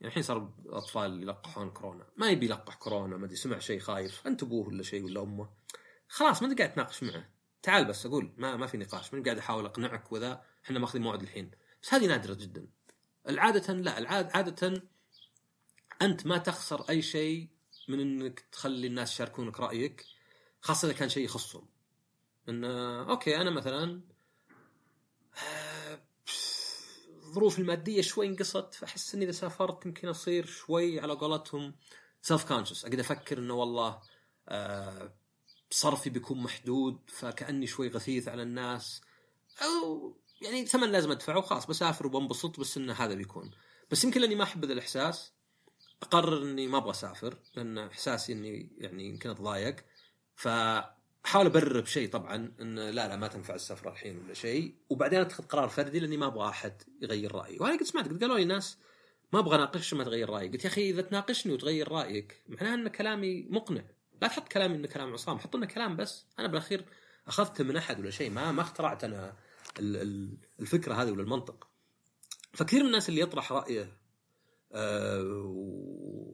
يعني 0.00 0.10
الحين 0.10 0.22
صار 0.22 0.52
الأطفال 0.66 1.22
يلقحون 1.22 1.70
كورونا 1.70 2.06
ما 2.16 2.30
يبي 2.30 2.46
يلقح 2.46 2.74
كورونا 2.74 3.16
ما 3.16 3.24
أدري 3.26 3.36
سمع 3.36 3.58
شيء 3.58 3.80
خايف 3.80 4.26
أنت 4.26 4.42
أبوه 4.42 4.68
ولا 4.68 4.82
شيء 4.82 5.04
ولا 5.04 5.22
أمه؟ 5.22 5.48
خلاص 6.08 6.42
ما 6.42 6.48
انت 6.48 6.58
قاعد 6.58 6.72
تناقش 6.72 7.02
معه. 7.02 7.28
تعال 7.62 7.84
بس 7.84 8.06
أقول 8.06 8.32
ما 8.36 8.56
ما 8.56 8.66
في 8.66 8.76
نقاش 8.76 9.12
ماني 9.12 9.24
قاعد 9.24 9.38
أحاول 9.38 9.66
أقنعك 9.66 10.12
وذا 10.12 10.42
إحنا 10.64 10.78
ماخذين 10.78 11.02
موعد 11.02 11.22
الحين. 11.22 11.50
بس 11.82 11.94
هذه 11.94 12.06
نادرة 12.06 12.34
جدا. 12.34 12.66
العادة 13.28 13.74
لا 13.74 13.98
العاده 13.98 14.30
عادة 14.34 14.82
أنت 16.02 16.26
ما 16.26 16.38
تخسر 16.38 16.88
أي 16.90 17.02
شيء 17.02 17.48
من 17.88 18.00
إنك 18.00 18.40
تخلي 18.40 18.86
الناس 18.86 19.12
يشاركونك 19.12 19.60
رأيك 19.60 20.04
خاصة 20.60 20.88
إذا 20.88 20.96
كان 20.96 21.08
شيء 21.08 21.24
يخصهم. 21.24 21.73
إن 22.48 22.64
okay 22.64 23.36
أنا 23.36 23.50
مثلا 23.50 24.00
الظروف 27.34 27.58
المادية 27.58 28.02
شوي 28.02 28.26
انقصت 28.26 28.74
فأحس 28.74 29.14
اني 29.14 29.24
إذا 29.24 29.32
سافرت 29.32 29.86
يمكن 29.86 30.08
أصير 30.08 30.46
شوي 30.46 31.00
على 31.00 31.12
قولتهم 31.12 31.74
self 32.22 32.44
conscious 32.44 32.84
اقعد 32.84 33.00
أفكر 33.00 33.38
إنه 33.38 33.54
والله 33.54 34.00
آه، 34.48 35.14
صرفي 35.70 36.10
بيكون 36.10 36.42
محدود 36.42 36.98
فكأني 37.08 37.66
شوي 37.66 37.88
غثيث 37.88 38.28
على 38.28 38.42
الناس 38.42 39.00
أو 39.62 40.16
يعني 40.42 40.66
ثمن 40.66 40.92
لازم 40.92 41.10
ادفعه 41.10 41.38
وخلاص 41.38 41.66
بسافر 41.66 42.06
وبنبسط 42.06 42.60
بس 42.60 42.76
انه 42.76 42.92
هذا 42.92 43.14
بيكون. 43.14 43.50
بس 43.90 44.04
يمكن 44.04 44.20
لأني 44.20 44.34
ما 44.34 44.44
أحب 44.44 44.64
ذا 44.64 44.72
الإحساس 44.72 45.32
أقرر 46.02 46.42
إني 46.42 46.66
ما 46.66 46.78
أبغى 46.78 46.90
أسافر 46.90 47.38
لأن 47.56 47.78
إحساسي 47.78 48.32
إني 48.32 48.72
يعني 48.78 49.08
يمكن 49.08 49.30
أتضايق 49.30 49.76
فاحاول 51.24 51.46
ابرر 51.46 51.80
بشيء 51.80 52.08
طبعا 52.10 52.52
إن 52.60 52.78
لا 52.78 53.08
لا 53.08 53.16
ما 53.16 53.26
تنفع 53.28 53.54
السفره 53.54 53.90
الحين 53.90 54.18
ولا 54.24 54.34
شيء. 54.34 54.74
وبعدين 54.88 55.20
أتخذ 55.20 55.44
قرار 55.44 55.68
فردي 55.68 55.98
لأني 56.00 56.16
ما 56.16 56.26
أبغى 56.26 56.48
أحد 56.48 56.82
يغير 57.02 57.34
رأيي. 57.34 57.58
وأنا 57.60 57.76
قد 57.76 57.82
سمعت 57.82 58.08
قد 58.08 58.20
قالوا 58.20 58.38
لي 58.38 58.44
ناس 58.44 58.78
ما 59.32 59.38
أبغى 59.40 59.56
أناقشك 59.56 59.94
ما 59.94 60.04
تغير 60.04 60.30
رأيك. 60.30 60.52
قلت 60.52 60.64
يا 60.64 60.70
أخي 60.70 60.90
إذا 60.90 61.02
تناقشني 61.02 61.52
وتغير 61.52 61.92
رأيك 61.92 62.42
معناها 62.48 62.74
إن 62.74 62.88
كلامي 62.88 63.42
مقنع. 63.50 63.84
لا 64.22 64.28
تحط 64.28 64.48
كلامي 64.48 64.76
انه 64.76 64.88
كلام 64.88 65.12
عصام 65.12 65.38
حط 65.38 65.56
لنا 65.56 65.66
كلام 65.66 65.96
بس. 65.96 66.26
أنا 66.38 66.48
بالأخير 66.48 66.84
أخذته 67.26 67.64
من 67.64 67.76
أحد 67.76 68.00
ولا 68.00 68.10
شيء 68.10 68.30
ما 68.30 68.52
ما 68.52 68.62
اخترعت 68.62 69.04
أنا 69.04 69.32
ال- 69.78 69.96
ال- 69.96 70.36
الفكرة 70.60 70.94
هذه 70.94 71.10
ولا 71.10 71.22
المنطق. 71.22 71.68
فكثير 72.52 72.80
من 72.80 72.86
الناس 72.86 73.08
اللي 73.08 73.20
يطرح 73.20 73.52
رأيه 73.52 73.96
آه، 74.72 75.22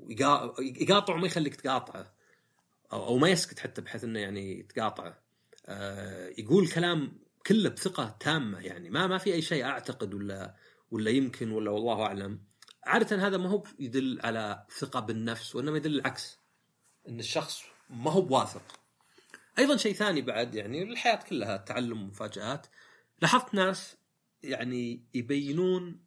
ويقا- 0.09 0.61
يقاطع 0.61 1.15
وما 1.15 1.27
يخليك 1.27 1.57
تقاطعه. 1.57 2.20
أو 2.93 3.07
أو 3.07 3.19
ما 3.19 3.29
يسكت 3.29 3.59
حتى 3.59 3.81
بحيث 3.81 4.05
إنه 4.05 4.19
يعني 4.19 4.63
تقاطعه 4.63 5.23
آه، 5.67 6.33
يقول 6.39 6.69
كلام 6.69 7.21
كله 7.47 7.69
بثقة 7.69 8.17
تامة 8.21 8.61
يعني. 8.61 8.91
ما 8.91 9.07
ما 9.07 9.19
في 9.19 9.35
أي 9.35 9.43
شيء 9.43 9.65
أعتقد 9.65 10.15
ولا 10.15 10.55
ولا 10.91 11.11
يمكن 11.11 11.51
ولا 11.51 11.71
والله 11.71 12.03
أعلم. 12.03 12.45
عادة 12.85 13.27
هذا 13.27 13.37
ما 13.37 13.49
هو 13.49 13.63
يدل 13.79 14.21
على 14.25 14.67
ثقة 14.79 15.01
بالنفس 15.01 15.57
وإنما 15.57 15.77
يدل 15.77 15.95
العكس. 15.95 16.39
إن 17.09 17.19
الشخص 17.19 17.63
ما 17.91 18.11
هو 18.11 18.21
بواثق 18.21 18.63
أيضا 19.59 19.77
شيء 19.77 19.93
ثاني 19.93 20.23
بعد 20.23 20.55
يعني 20.55 20.83
الحياة 20.83 21.17
كلها 21.17 21.57
تعلم 21.57 22.03
ومفاجآت. 22.03 22.67
لاحظت 23.23 23.55
ناس 23.55 23.97
يعني 24.43 25.05
يبينون 25.15 26.01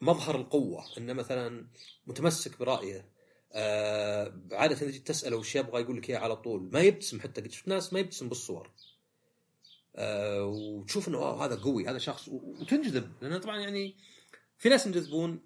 مظهر 0.00 0.36
القوة. 0.36 0.84
إنه 0.98 1.12
مثلا 1.12 1.66
متمسك 2.06 2.58
برأيه. 2.58 3.11
آه 3.52 4.38
عاده 4.52 4.74
تجي 4.74 4.98
تسأله 4.98 5.36
وش 5.36 5.56
يبغى 5.56 5.82
يقول 5.82 5.96
لك 5.96 6.10
على 6.10 6.36
طول 6.36 6.70
ما 6.72 6.80
يبتسم 6.80 7.20
حتى 7.20 7.40
قد 7.40 7.52
شفت 7.52 7.68
ناس 7.68 7.92
ما 7.92 8.00
يبتسم 8.00 8.28
بالصور. 8.28 8.70
آه 9.96 10.44
وتشوف 10.44 11.08
إنه 11.08 11.18
واو 11.18 11.36
هذا 11.36 11.54
قوي 11.56 11.88
هذا 11.88 11.98
شخص 11.98 12.28
وتنجذب 12.28 13.12
لأن 13.20 13.38
طبعا 13.38 13.60
يعني 13.60 13.96
في 14.58 14.68
ناس 14.68 14.86
ينجذبون 14.86 15.40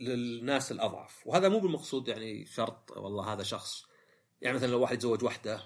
للناس 0.00 0.72
الأضعف 0.72 1.26
وهذا 1.26 1.48
مو 1.48 1.58
بالمقصود 1.58 2.08
يعني 2.08 2.46
شرط 2.46 2.90
والله 2.96 3.32
هذا 3.32 3.42
شخص. 3.42 3.84
يعني 4.40 4.56
مثلا 4.56 4.68
لو 4.70 4.80
واحد 4.80 4.94
يتزوج 4.94 5.24
واحدة 5.24 5.62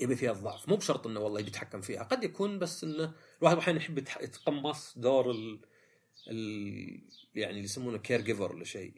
يبي 0.00 0.16
فيها 0.16 0.32
الضعف 0.32 0.68
مو 0.68 0.76
بشرط 0.76 1.06
إنه 1.06 1.20
والله 1.20 1.40
يتحكم 1.40 1.80
فيها 1.80 2.02
قد 2.02 2.24
يكون 2.24 2.58
بس 2.58 2.84
إنه 2.84 3.12
الواحد 3.38 3.58
أحيانا 3.58 3.78
يحب 3.78 3.98
يتقمص 3.98 4.98
دور 4.98 5.30
ال... 5.30 5.60
ال... 6.28 7.00
يعني 7.34 7.50
اللي 7.50 7.64
يسمونه 7.64 7.98
كير 7.98 8.20
جيفر 8.20 8.52
ولا 8.52 8.64
شيء. 8.64 8.94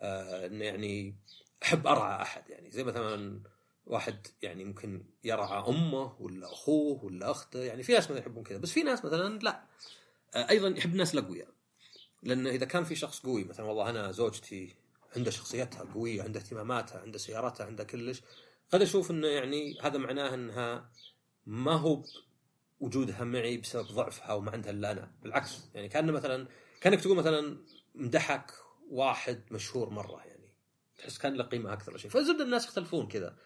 إنه 0.00 0.64
يعني 0.64 1.16
أحب 1.62 1.86
أرعى 1.86 2.22
أحد. 2.22 2.50
يعني 2.50 2.70
زي 2.70 2.84
مثلا 2.84 3.40
واحد 3.86 4.26
يعني 4.42 4.64
ممكن 4.64 5.04
يرعى 5.24 5.68
أمه 5.68 6.16
ولا 6.20 6.52
أخوه 6.52 7.04
ولا 7.04 7.30
أخته. 7.30 7.58
يعني 7.58 7.82
في 7.82 7.92
ناس 7.92 8.04
مثلا 8.04 8.18
يحبون 8.18 8.44
كذا 8.44 8.58
بس 8.58 8.70
في 8.70 8.82
ناس 8.82 9.04
مثلا 9.04 9.38
لا. 9.38 9.64
آه 10.34 10.50
أيضا 10.50 10.68
يحب 10.68 10.92
الناس 10.92 11.14
الاقوياء 11.14 11.48
لأن 12.22 12.46
إذا 12.46 12.66
كان 12.66 12.84
في 12.84 12.94
شخص 12.94 13.20
قوي 13.20 13.44
مثلا 13.44 13.66
والله 13.66 13.90
أنا 13.90 14.12
زوجتي 14.12 14.74
عنده 15.16 15.30
شخصيتها 15.30 15.84
قوية 15.94 16.22
عنده 16.22 16.40
اهتماماتها 16.40 17.00
عنده 17.00 17.18
سيارتها 17.18 17.66
عنده 17.66 17.84
كلش 17.84 18.22
قد 18.72 18.82
أشوف 18.82 19.10
إنه 19.10 19.26
يعني 19.26 19.78
هذا 19.82 19.98
معناه 19.98 20.34
إنها 20.34 20.90
ما 21.46 21.72
هو 21.72 22.04
وجودها 22.80 23.24
معي 23.24 23.56
بسبب 23.56 23.86
ضعفها 23.86 24.32
وما 24.32 24.50
عندها 24.50 24.70
إلا 24.70 24.90
أنا. 24.90 25.12
بالعكس 25.22 25.60
يعني 25.74 25.88
كان 25.88 26.12
مثلا 26.12 26.48
كأنك 26.80 27.00
تقول 27.00 27.16
مثلا 27.16 27.58
مدحك 27.94 28.52
واحد 28.90 29.42
مشهور 29.50 29.90
مرة 29.90 30.26
يعني. 30.26 30.54
تحس 30.98 31.18
كان 31.18 31.34
له 31.34 31.44
قيمة 31.44 31.72
أكثر 31.72 31.96
شيء. 31.96 32.10
فزبده 32.10 32.44
الناس 32.44 32.64
يختلفون 32.64 33.08
كذا. 33.08 33.36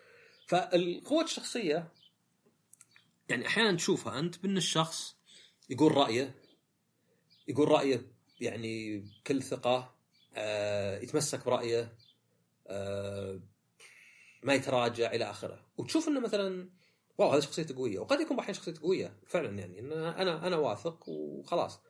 فالقوة 0.46 1.24
الشخصية 1.24 1.92
يعني 3.28 3.46
أحيانا 3.46 3.76
تشوفها 3.76 4.18
أنت 4.18 4.38
بأن 4.38 4.56
الشخص 4.56 5.16
يقول 5.70 5.96
رأيه 5.96 6.34
يقول 7.48 7.68
رأيه 7.68 8.12
يعني 8.40 8.98
بكل 8.98 9.42
ثقة 9.42 9.94
آه 10.34 10.98
يتمسك 10.98 11.44
برأيه 11.44 11.96
آه 12.66 13.40
ما 14.42 14.54
يتراجع 14.54 15.12
إلى 15.12 15.30
آخره. 15.30 15.66
وتشوف 15.76 16.08
إنه 16.08 16.20
مثلا 16.20 16.70
واو 17.18 17.30
هذا 17.30 17.40
شخصيته 17.40 17.76
قوية. 17.76 17.98
وقد 17.98 18.20
يكون 18.20 18.38
أحيانا 18.38 18.52
شخصيته 18.52 18.82
قوية. 18.82 19.16
فعلا 19.26 19.58
يعني 19.58 19.80
أنا 19.80 20.46
أنا 20.46 20.56
واثق 20.56 21.08
وخلاص. 21.08 21.80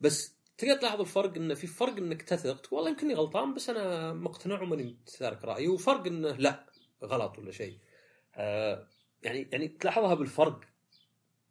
بس 0.00 0.35
تقدر 0.58 0.76
تلاحظ 0.76 1.00
الفرق 1.00 1.36
إنه 1.36 1.54
في 1.54 1.66
فرق 1.66 1.96
إنك 1.96 2.22
تثق. 2.22 2.60
تقول 2.60 2.78
والله 2.78 2.90
يمكنني 2.90 3.14
غلطان 3.14 3.54
بس 3.54 3.70
أنا 3.70 4.12
مقتنع 4.12 4.62
وماني 4.62 4.96
تارك 5.18 5.44
رأيي. 5.44 5.68
وفرق 5.68 6.06
إنه 6.06 6.30
لا 6.30 6.66
غلط 7.04 7.38
ولا 7.38 7.52
شيء. 7.52 7.78
آه 8.34 8.88
يعني 9.22 9.48
يعني 9.52 9.68
تلاحظها 9.68 10.14
بالفرق. 10.14 10.60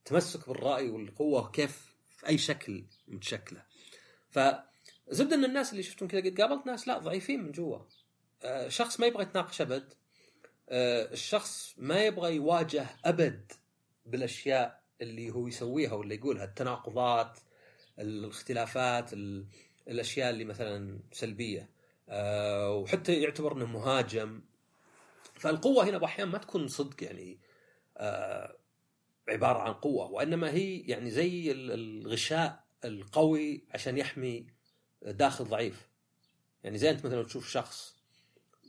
تمسك 0.06 0.50
بالرأي 0.50 0.90
والقوة 0.90 1.52
كيف 1.52 1.96
في 2.18 2.28
أي 2.28 2.38
شكل 2.38 2.86
متشكله 3.08 3.64
فزبدة 4.30 5.36
إن 5.36 5.46
الناس 5.46 5.72
اللي 5.72 5.84
شفتهم 5.84 6.10
كذا 6.10 6.22
قد 6.22 6.42
قابلت 6.42 6.66
ناس 6.66 6.88
لا 6.88 6.98
ضعيفين 6.98 7.44
من 7.44 7.52
جوا. 7.52 7.80
آه 8.44 8.68
شخص 8.68 9.00
ما 9.00 9.08
يبغى 9.08 9.24
يتناقش 9.24 9.62
أبد. 9.62 9.94
آه 10.70 11.12
الشخص 11.12 11.76
ما 11.78 12.06
يبغى 12.06 12.36
يواجه 12.36 12.88
أبد 13.06 13.52
بالأشياء 14.06 14.84
اللي 15.02 15.32
هو 15.32 15.48
يسويها 15.48 15.94
ولا 15.94 16.14
يقولها. 16.14 16.44
التناقضات 16.44 17.40
الاختلافات 18.00 19.14
ال- 19.14 19.46
الأشياء 19.88 20.30
اللي 20.30 20.46
مثلا 20.46 21.00
سلبية. 21.12 21.70
آه 22.10 22.72
وحتى 22.72 23.22
يعتبر 23.22 23.54
إنه 23.58 23.66
مهاجم. 23.66 24.42
فالقوة 25.36 25.90
هنا 25.90 25.98
باحيان 25.98 26.28
ما 26.28 26.38
تكون 26.38 26.68
صدق 26.68 27.04
يعني 27.04 27.40
آه 27.98 28.58
عبارة 29.30 29.60
عن 29.60 29.74
قوة 29.74 30.12
وإنما 30.12 30.52
هي 30.52 30.80
يعني 30.80 31.12
زي 31.12 31.52
ال- 31.52 31.72
الغشاء 31.72 32.64
القوي 32.86 33.64
عشان 33.72 33.98
يحمي 33.98 34.48
داخل 35.02 35.46
ضعيف. 35.46 35.90
يعني 36.64 36.78
زي 36.78 36.90
أنت 36.90 37.06
مثلا 37.06 37.24
تشوف 37.24 37.50
شخص 37.50 37.96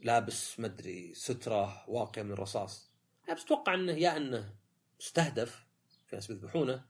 لابس 0.03 0.59
مدري 0.59 1.13
سترة 1.13 1.89
واقية 1.89 2.21
من 2.21 2.31
الرصاص. 2.31 2.91
بس 3.35 3.45
تتوقع 3.45 3.73
إنه 3.73 3.91
يا 3.91 4.17
إنه 4.17 4.55
مستهدف 4.99 5.65
في 6.07 6.15
ناس 6.15 6.27
بيذبحونه. 6.27 6.85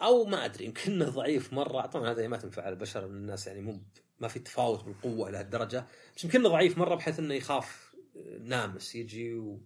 أو 0.00 0.24
ما 0.24 0.44
أدري 0.44 0.64
يمكن 0.64 0.92
إنه 0.92 1.08
ضعيف 1.10 1.52
مرة. 1.52 1.86
طبعا 1.86 2.10
هذا 2.10 2.28
ما 2.28 2.36
تنفع 2.36 2.62
على 2.62 2.72
البشر 2.72 3.08
من 3.08 3.16
الناس 3.16 3.46
يعني 3.46 3.60
مو 3.60 3.80
ما 4.20 4.28
في 4.28 4.38
تفاوت 4.38 4.84
بالقوة 4.84 5.28
إلى 5.28 5.38
هالدرجة. 5.38 5.86
بس 6.16 6.24
يمكن 6.24 6.40
إنه 6.40 6.48
ضعيف 6.48 6.78
مرة 6.78 6.94
بحيث 6.94 7.18
إنه 7.18 7.34
يخاف 7.34 7.96
نامس 8.40 8.94
يجي 8.94 9.34
و... 9.34 9.60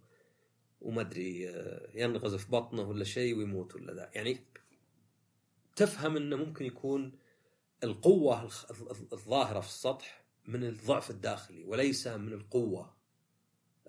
وما 0.81 1.01
أدري 1.01 1.55
ينغز 1.95 2.35
في 2.35 2.51
بطنه 2.51 2.83
ولا 2.83 3.05
شيء 3.05 3.39
ويموت 3.39 3.75
ولا 3.75 3.95
ذا. 3.95 4.11
يعني 4.15 4.39
تفهم 5.77 6.17
إنه 6.17 6.37
ممكن 6.37 6.65
يكون 6.65 7.13
القوة 7.85 8.51
الظاهرة 9.13 9.61
في 9.61 9.69
السطح 9.69 10.25
من 10.47 10.65
الضعف 10.65 11.11
الداخلي 11.11 11.65
وليس 11.65 12.07
من 12.07 12.33
القوة 12.33 12.95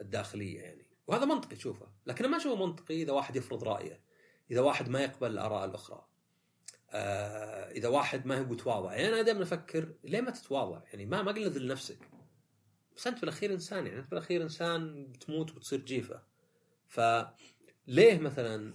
الداخلية 0.02 0.62
يعني. 0.62 0.86
وهذا 1.08 1.26
منطقي 1.26 1.56
تشوفه 1.56 1.88
لكن 2.06 2.28
ما 2.28 2.38
اشوفه 2.38 2.66
منطقي 2.66 3.02
إذا 3.02 3.12
واحد 3.12 3.36
يفرض 3.36 3.64
رأيه 3.64 4.02
إذا 4.52 4.62
واحد 4.62 4.90
ما 4.90 5.04
يقبل 5.04 5.32
الآراء 5.32 5.66
الأخرى. 5.66 6.11
آه 6.94 7.72
إذا 7.72 7.88
واحد 7.88 8.26
ما 8.26 8.40
هو 8.40 8.44
متواضع. 8.44 8.94
يعني 8.94 9.08
أنا 9.08 9.22
دائما 9.22 9.44
أفكر 9.44 9.94
ليه 10.04 10.22
ما 10.22 10.32
تتواضع؟ 10.32 10.82
يعني 10.86 11.06
ما 11.06 11.22
ما 11.22 11.32
قلنا 11.32 11.48
ذل 11.48 11.68
نفسك 11.68 11.98
بس 12.98 13.08
أنت 13.08 13.22
بالأخير 13.22 13.54
إنسان 13.54 13.88
يعني 13.88 14.00
أنت 14.00 14.10
بالأخير 14.10 14.44
إنسان 14.44 15.08
بتموت 15.12 15.52
وبتصير 15.52 15.80
جيفة. 15.80 16.24
فليه 16.88 18.20
مثلا 18.20 18.74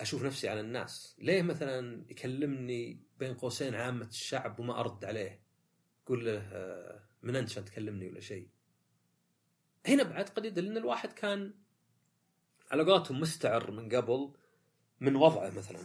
أشوف 0.00 0.22
نفسي 0.22 0.48
على 0.48 0.60
الناس؟ 0.60 1.16
ليه 1.18 1.42
مثلا 1.42 2.04
يكلمني 2.10 3.00
بين 3.18 3.34
قوسين 3.34 3.74
عامة 3.74 4.06
الشعب 4.06 4.60
وما 4.60 4.80
أرد 4.80 5.04
عليه؟ 5.04 5.40
يقول 6.02 6.26
له 6.26 6.38
آه، 6.52 7.02
من 7.22 7.36
أنت 7.36 7.50
عشان 7.50 7.64
تكلمني 7.64 8.08
ولا 8.08 8.20
شيء؟ 8.20 8.48
هنا 9.86 10.02
بعد 10.02 10.28
قد 10.28 10.44
يدل 10.44 10.66
إن 10.66 10.76
الواحد 10.76 11.12
كان 11.12 11.54
على 12.70 12.82
قولتهم 12.82 13.20
مستعر 13.20 13.70
من 13.70 13.88
قبل 13.88 14.32
من 15.00 15.16
وضعه 15.16 15.50
مثلا. 15.50 15.78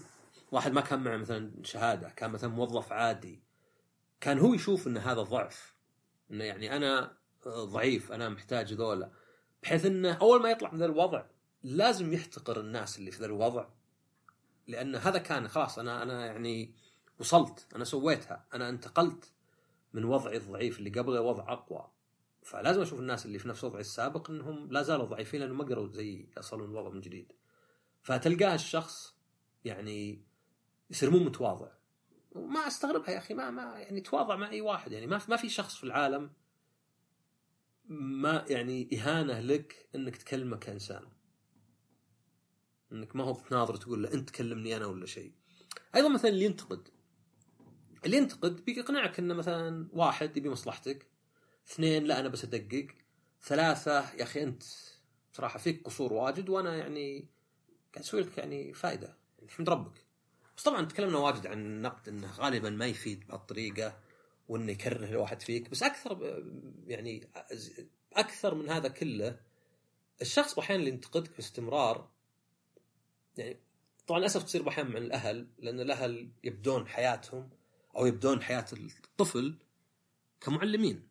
واحد 0.55 0.71
ما 0.71 0.81
كان 0.81 1.03
معه 1.03 1.17
مثلا 1.17 1.51
شهادة 1.63 2.09
كان 2.09 2.31
مثلا 2.31 2.49
موظف 2.49 2.91
عادي. 2.91 3.43
كان 4.21 4.39
هو 4.39 4.53
يشوف 4.53 4.87
إن 4.87 4.97
هذا 4.97 5.21
ضعف 5.21 5.75
إنه 6.31 6.43
يعني 6.43 6.75
أنا 6.75 7.17
ضعيف 7.47 8.11
أنا 8.11 8.29
محتاج 8.29 8.73
ذولا. 8.73 9.11
بحيث 9.63 9.85
إنه 9.85 10.13
أول 10.13 10.41
ما 10.41 10.49
يطلع 10.49 10.71
من 10.71 10.79
ذا 10.79 10.85
الوضع 10.85 11.25
لازم 11.63 12.13
يحتقر 12.13 12.59
الناس 12.59 12.99
اللي 12.99 13.11
في 13.11 13.19
ذا 13.19 13.25
الوضع. 13.25 13.67
لأن 14.67 14.95
هذا 14.95 15.17
كان 15.17 15.47
خلاص 15.47 15.79
أنا 15.79 16.03
أنا 16.03 16.25
يعني 16.25 16.73
وصلت 17.19 17.67
أنا 17.75 17.83
سويتها. 17.83 18.45
أنا 18.53 18.69
انتقلت 18.69 19.31
من 19.93 20.03
وضعي 20.05 20.37
الضعيف 20.37 20.79
اللي 20.79 20.89
قبله 20.89 21.21
وضع 21.21 21.53
أقوى. 21.53 21.87
فلازم 22.43 22.81
أشوف 22.81 22.99
الناس 22.99 23.25
اللي 23.25 23.39
في 23.39 23.47
نفس 23.47 23.63
وضعي 23.63 23.81
السابق 23.81 24.29
إنهم 24.29 24.71
لا 24.71 24.81
زالوا 24.81 25.05
ضعيفين 25.05 25.39
لأنهم 25.39 25.57
ما 25.57 25.63
قدروا 25.63 25.87
زي 25.87 26.29
يصلون 26.37 26.69
الوضع 26.69 26.89
من 26.89 27.01
جديد. 27.01 27.33
فتلقاه 28.01 28.55
الشخص 28.55 29.15
يعني 29.65 30.24
يصير 30.89 31.09
مو 31.09 31.19
متواضع. 31.19 31.71
وما 32.31 32.67
أستغربها 32.67 33.09
يا 33.11 33.17
أخي 33.17 33.33
ما 33.33 33.49
ما 33.49 33.79
يعني 33.79 34.01
تواضع 34.01 34.35
مع 34.35 34.49
أي 34.49 34.61
واحد 34.61 34.91
يعني 34.91 35.07
ما 35.07 35.21
ما 35.29 35.35
في 35.35 35.49
شخص 35.49 35.75
في 35.75 35.83
العالم 35.83 36.31
ما 37.89 38.45
يعني 38.49 38.89
إهانة 38.93 39.39
لك 39.39 39.89
إنك 39.95 40.15
تكلمه 40.17 40.57
كانسان 40.57 41.03
إنك 42.91 43.15
ما 43.15 43.23
هو 43.23 43.33
بتناظر 43.33 43.75
تقول 43.75 44.03
له 44.03 44.13
أنت 44.13 44.29
كلمني 44.29 44.77
أنا 44.77 44.85
ولا 44.85 45.05
شيء. 45.05 45.33
أيضا 45.95 46.09
مثلا 46.09 46.31
اللي 46.31 46.45
ينتقد. 46.45 46.89
اللي 48.05 48.17
ينتقد 48.17 48.65
بيقنعك 48.65 49.19
إنه 49.19 49.33
مثلا 49.33 49.89
واحد 49.93 50.37
يبي 50.37 50.49
مصلحتك 50.49 51.07
اثنين 51.67 52.03
لا 52.03 52.19
أنا 52.19 52.29
بس 52.29 52.43
أدقق 52.43 52.87
ثلاثة 53.41 54.13
يا 54.13 54.23
أخي 54.23 54.43
أنت 54.43 54.63
صراحة 55.33 55.59
فيك 55.59 55.83
قصور 55.83 56.13
واجد 56.13 56.49
وأنا 56.49 56.75
يعني 56.75 57.29
قاعد 57.93 58.05
أسوي 58.05 58.21
لك 58.21 58.37
يعني 58.37 58.73
فائده 58.73 59.17
يعني 59.37 59.51
احمد 59.51 59.69
ربك 59.69 60.04
بس 60.57 60.63
طبعا 60.63 60.85
تكلمنا 60.85 61.17
واجد 61.17 61.47
عن 61.47 61.65
النقد 61.65 62.09
إنه 62.09 62.31
غالبا 62.31 62.69
ما 62.69 62.85
يفيد 62.85 63.27
بهالطريقة 63.27 63.99
وإنه 64.47 64.71
يكره 64.71 65.05
الواحد 65.05 65.41
فيك 65.41 65.69
بس 65.69 65.83
أكثر 65.83 66.43
يعني 66.87 67.29
أكثر 68.13 68.55
من 68.55 68.69
هذا 68.69 68.87
كله 68.87 69.39
الشخص 70.21 70.59
أحيانا 70.59 70.79
اللي 70.79 70.93
ينتقدك 70.93 71.35
باستمرار 71.35 72.09
يعني 73.37 73.59
طبعا 74.07 74.19
للأسف 74.19 74.43
تصير 74.43 74.69
أحيانا 74.69 74.89
مع 74.89 74.97
الأهل 74.97 75.47
لأن 75.59 75.79
الأهل 75.79 76.29
يبدون 76.43 76.87
حياتهم 76.87 77.49
أو 77.95 78.05
يبدون 78.05 78.41
حياة 78.41 78.65
الطفل 78.73 79.55
كمعلمين. 80.41 81.07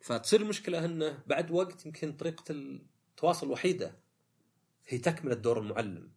فتصير 0.00 0.40
المشكلة 0.40 0.84
إنه 0.84 1.22
بعد 1.26 1.50
وقت 1.50 1.86
يمكن 1.86 2.12
طريقة 2.12 2.44
التواصل 2.50 3.46
الوحيدة 3.46 3.94
هي 4.86 4.98
تكمله 4.98 5.34
دور 5.34 5.58
المعلم 5.58 6.10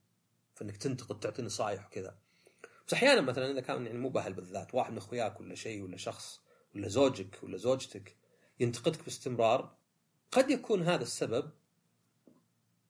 فانك 0.56 0.78
تنتقد 0.78 1.20
تعطي 1.20 1.42
نصائح 1.42 1.86
وكذا. 1.86 2.18
بس 2.88 2.94
أحيانا 2.94 3.22
مثلا 3.22 3.52
إذا 3.52 3.62
كان 3.62 3.86
يعني 3.86 3.98
مو 3.98 4.10
بأهل 4.10 4.34
بالذات 4.34 4.76
واحد 4.76 4.92
من 4.92 4.98
أخوياك 4.98 5.40
ولا 5.40 5.56
شيء 5.56 5.84
ولا 5.84 5.98
شخص 5.98 6.42
ولا 6.76 6.88
زوجك 6.88 7.40
ولا 7.44 7.58
زوجتك 7.58 8.16
ينتقدك 8.60 9.04
باستمرار 9.04 9.76
قد 10.32 10.50
يكون 10.50 10.84
هذا 10.84 11.04
السبب 11.04 11.52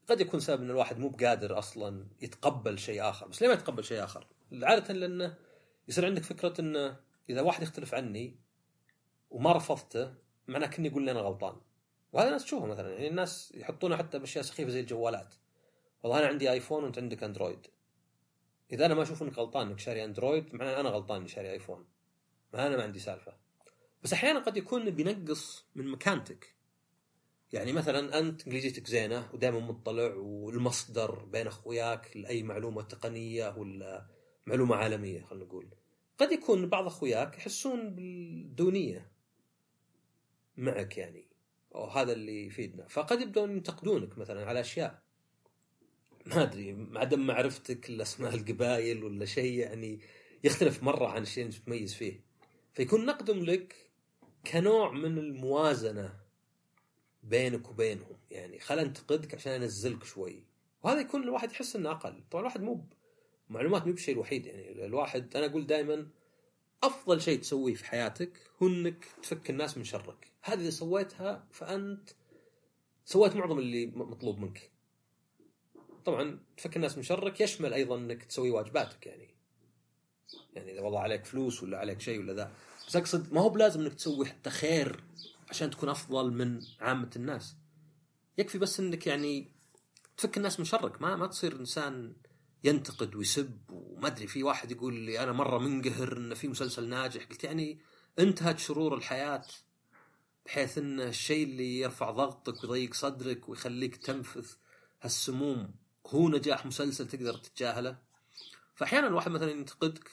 قد 0.10 0.22
يكون 0.22 0.40
سبب 0.40 0.62
إن 0.62 0.70
الواحد 0.70 1.00
مو 1.00 1.10
بقادر 1.10 1.60
أصلا 1.60 2.06
يتقبل 2.22 2.80
شيء 2.80 3.10
آخر. 3.10 3.28
بس 3.28 3.42
ليه 3.42 3.48
ما 3.48 3.54
يتقبل 3.54 3.84
شيء 3.84 4.04
آخر؟ 4.04 4.28
عادة 4.64 4.94
لأنه 4.94 5.36
يصير 5.88 6.06
عندك 6.06 6.24
فكرة 6.24 6.62
إنه 6.62 7.00
إذا 7.30 7.42
واحد 7.42 7.64
يختلف 7.64 7.94
عني 7.94 8.40
وما 9.32 9.54
رفضته 9.54 10.14
معناه 10.48 10.68
كني 10.68 10.88
يقول 10.88 11.04
لي 11.04 11.12
أنا 11.12 11.20
غلطان. 11.20 11.56
وهذا 12.14 12.28
الناس 12.28 12.44
تشوفه 12.44 12.66
مثلا 12.66 12.90
يعني 12.90 13.08
الناس 13.08 13.52
يحطونه 13.56 13.98
حتى 13.98 14.20
بأشياء 14.20 14.44
سخيفة 14.44 14.72
زي 14.72 14.80
الجوالات. 14.80 15.36
والله 16.04 16.20
أنا 16.20 16.28
عندي 16.28 16.52
ايفون 16.52 16.84
وأنت 16.84 16.98
عندك 16.98 17.24
اندرويد 17.24 17.68
إذا 18.74 18.86
أنا 18.86 18.94
ما 18.94 19.02
أشوف 19.02 19.24
انك 19.24 19.38
غلطان 19.38 19.68
إنك 19.68 19.80
شاري 19.80 20.06
أندرويد 20.06 20.56
معناه 20.56 20.80
أنا 20.80 20.90
غلطان 20.90 21.18
إني 21.18 21.28
شاري 21.28 21.52
آيفون. 21.52 21.86
ما 22.54 22.68
أنا 22.68 22.78
ما 22.78 22.84
عندي 22.84 23.00
سالفة. 23.00 23.34
بس 24.04 24.14
أحيانا 24.14 24.40
قد 24.40 24.58
يكون 24.58 24.90
بينقص 24.90 25.66
من 25.76 25.88
مكانتك. 25.88 26.56
يعني 27.54 27.74
مثلا 27.74 28.20
أنت 28.20 28.44
إنجليزيتك 28.44 28.88
زينة 28.88 29.30
ودائما 29.34 29.60
مطلع 29.60 30.14
والمصدر 30.16 31.26
بين 31.26 31.48
أخوياك 31.48 32.18
لأي 32.18 32.44
معلومة 32.44 32.82
تقنية 32.82 33.58
ولا 33.58 34.06
معلومة 34.46 34.76
عالمية 34.76 35.22
خلينا 35.22 35.46
نقول. 35.46 35.68
قد 36.18 36.32
يكون 36.32 36.70
بعض 36.70 36.86
أخوياك 36.86 37.38
يحسون 37.38 37.96
بالدونية 37.96 39.12
معك 40.58 40.98
يعني 40.98 41.28
أو 41.76 41.86
هذا 41.86 42.14
اللي 42.14 42.46
يفيدنا. 42.46 42.88
فقد 42.88 43.22
يبدون 43.22 43.52
ينتقدونك 43.52 44.18
مثلا 44.18 44.46
على 44.46 44.60
أشياء. 44.60 45.03
ما 46.26 46.44
أدري 46.44 46.88
عدم 46.96 47.28
معرفتك 47.28 47.90
لأسماء 47.90 48.36
القبائل 48.36 49.04
ولا 49.04 49.26
شيء 49.26 49.60
يعني 49.60 50.00
يختلف 50.44 50.84
مرة 50.84 51.08
عن 51.08 51.22
الشيء 51.22 51.46
اللي 51.46 51.56
تتميز 51.56 51.94
فيه. 51.94 52.20
فيكون 52.74 53.06
نقدهم 53.06 53.46
لك 53.46 53.76
كنوع 54.52 54.92
من 54.92 55.18
الموازنة 55.18 56.14
بينك 57.24 57.70
وبينهم. 57.70 58.18
يعني 58.32 58.60
خل 58.60 58.80
أنتقدك 58.80 59.36
عشان 59.36 59.52
أنزلك 59.52 60.04
شوي. 60.04 60.44
وهذا 60.84 61.02
يكون 61.02 61.24
الواحد 61.24 61.52
يحس 61.52 61.76
إنه 61.76 61.92
أقل. 61.92 62.24
طبعا 62.32 62.42
الواحد 62.42 62.62
مو 62.62 62.86
معلومات 63.50 63.88
مو 63.88 63.94
بالشيء 63.94 64.14
الوحيد. 64.14 64.46
يعني 64.46 64.86
الواحد 64.86 65.36
أنا 65.38 65.46
أقول 65.46 65.68
دائما 65.68 66.08
أفضل 66.84 67.22
شيء 67.22 67.40
تسويه 67.40 67.74
في 67.74 67.86
حياتك 67.86 68.40
هو 68.64 68.68
إنك 68.68 69.06
تفك 69.24 69.50
الناس 69.50 69.78
من 69.78 69.84
شرك. 69.84 70.32
هذه 70.42 70.62
إذا 70.62 70.70
سويتها 70.70 71.48
فأنت 71.52 72.10
سويت 73.06 73.36
معظم 73.36 73.60
اللي 73.60 73.86
مطلوب 73.86 74.40
منك. 74.40 74.73
طبعا 76.06 76.40
تفك 76.58 76.76
الناس 76.76 76.98
من 76.98 77.04
شرك 77.04 77.42
يشمل 77.42 77.74
أيضا 77.74 77.98
إنك 77.98 78.24
تسوي 78.24 78.50
واجباتك 78.50 79.08
يعني. 79.08 79.36
يعني 80.56 80.72
إذا 80.72 80.82
والله 80.82 81.00
عليك 81.00 81.26
فلوس 81.26 81.64
ولا 81.64 81.78
عليك 81.78 82.02
شيء 82.02 82.20
ولا 82.20 82.34
ذا. 82.34 82.52
بس 82.88 82.96
أقصد 82.96 83.34
ما 83.34 83.42
هو 83.42 83.50
بلازم 83.50 83.82
إنك 83.82 83.94
تسوي 83.94 84.26
حتى 84.26 84.50
خير 84.50 85.04
عشان 85.50 85.70
تكون 85.70 85.90
أفضل 85.90 86.34
من 86.34 86.62
عامة 86.80 87.10
الناس. 87.16 87.56
يكفي 88.38 88.58
بس 88.58 88.80
إنك 88.80 89.08
يعني 89.08 89.52
تفك 90.18 90.38
الناس 90.38 90.60
من 90.60 90.66
شرك 90.66 91.02
ما 91.02 91.16
ما 91.16 91.28
تصير 91.28 91.56
إنسان 91.60 92.14
ينتقد 92.64 93.16
ويسب 93.16 93.58
وما 93.70 94.08
أدري 94.08 94.28
في 94.28 94.44
واحد 94.44 94.72
يقول 94.72 94.94
لي 94.94 95.20
أنا 95.20 95.32
مرة 95.32 95.58
منقهر 95.58 96.18
إن 96.18 96.34
في 96.34 96.48
مسلسل 96.48 96.90
ناجح. 96.90 97.26
قلت 97.26 97.44
يعني 97.44 97.80
انتهت 98.20 98.60
شرور 98.60 98.96
الحياة 98.96 99.46
بحيث 100.46 100.78
إن 100.78 101.00
الشيء 101.02 101.44
اللي 101.44 101.80
يرفع 101.80 102.12
ضغطك 102.12 102.64
ويضيق 102.64 102.94
صدرك 102.94 103.50
ويخليك 103.50 103.96
تنفذ 103.96 104.48
هالسموم 105.02 105.83
هو 106.08 106.30
نجاح 106.30 106.66
مسلسل 106.66 107.08
تقدر 107.08 107.38
تتجاهله. 107.38 107.98
فأحيانا 108.76 109.08
الواحد 109.08 109.32
مثلا 109.32 109.52
ينتقدك 109.52 110.12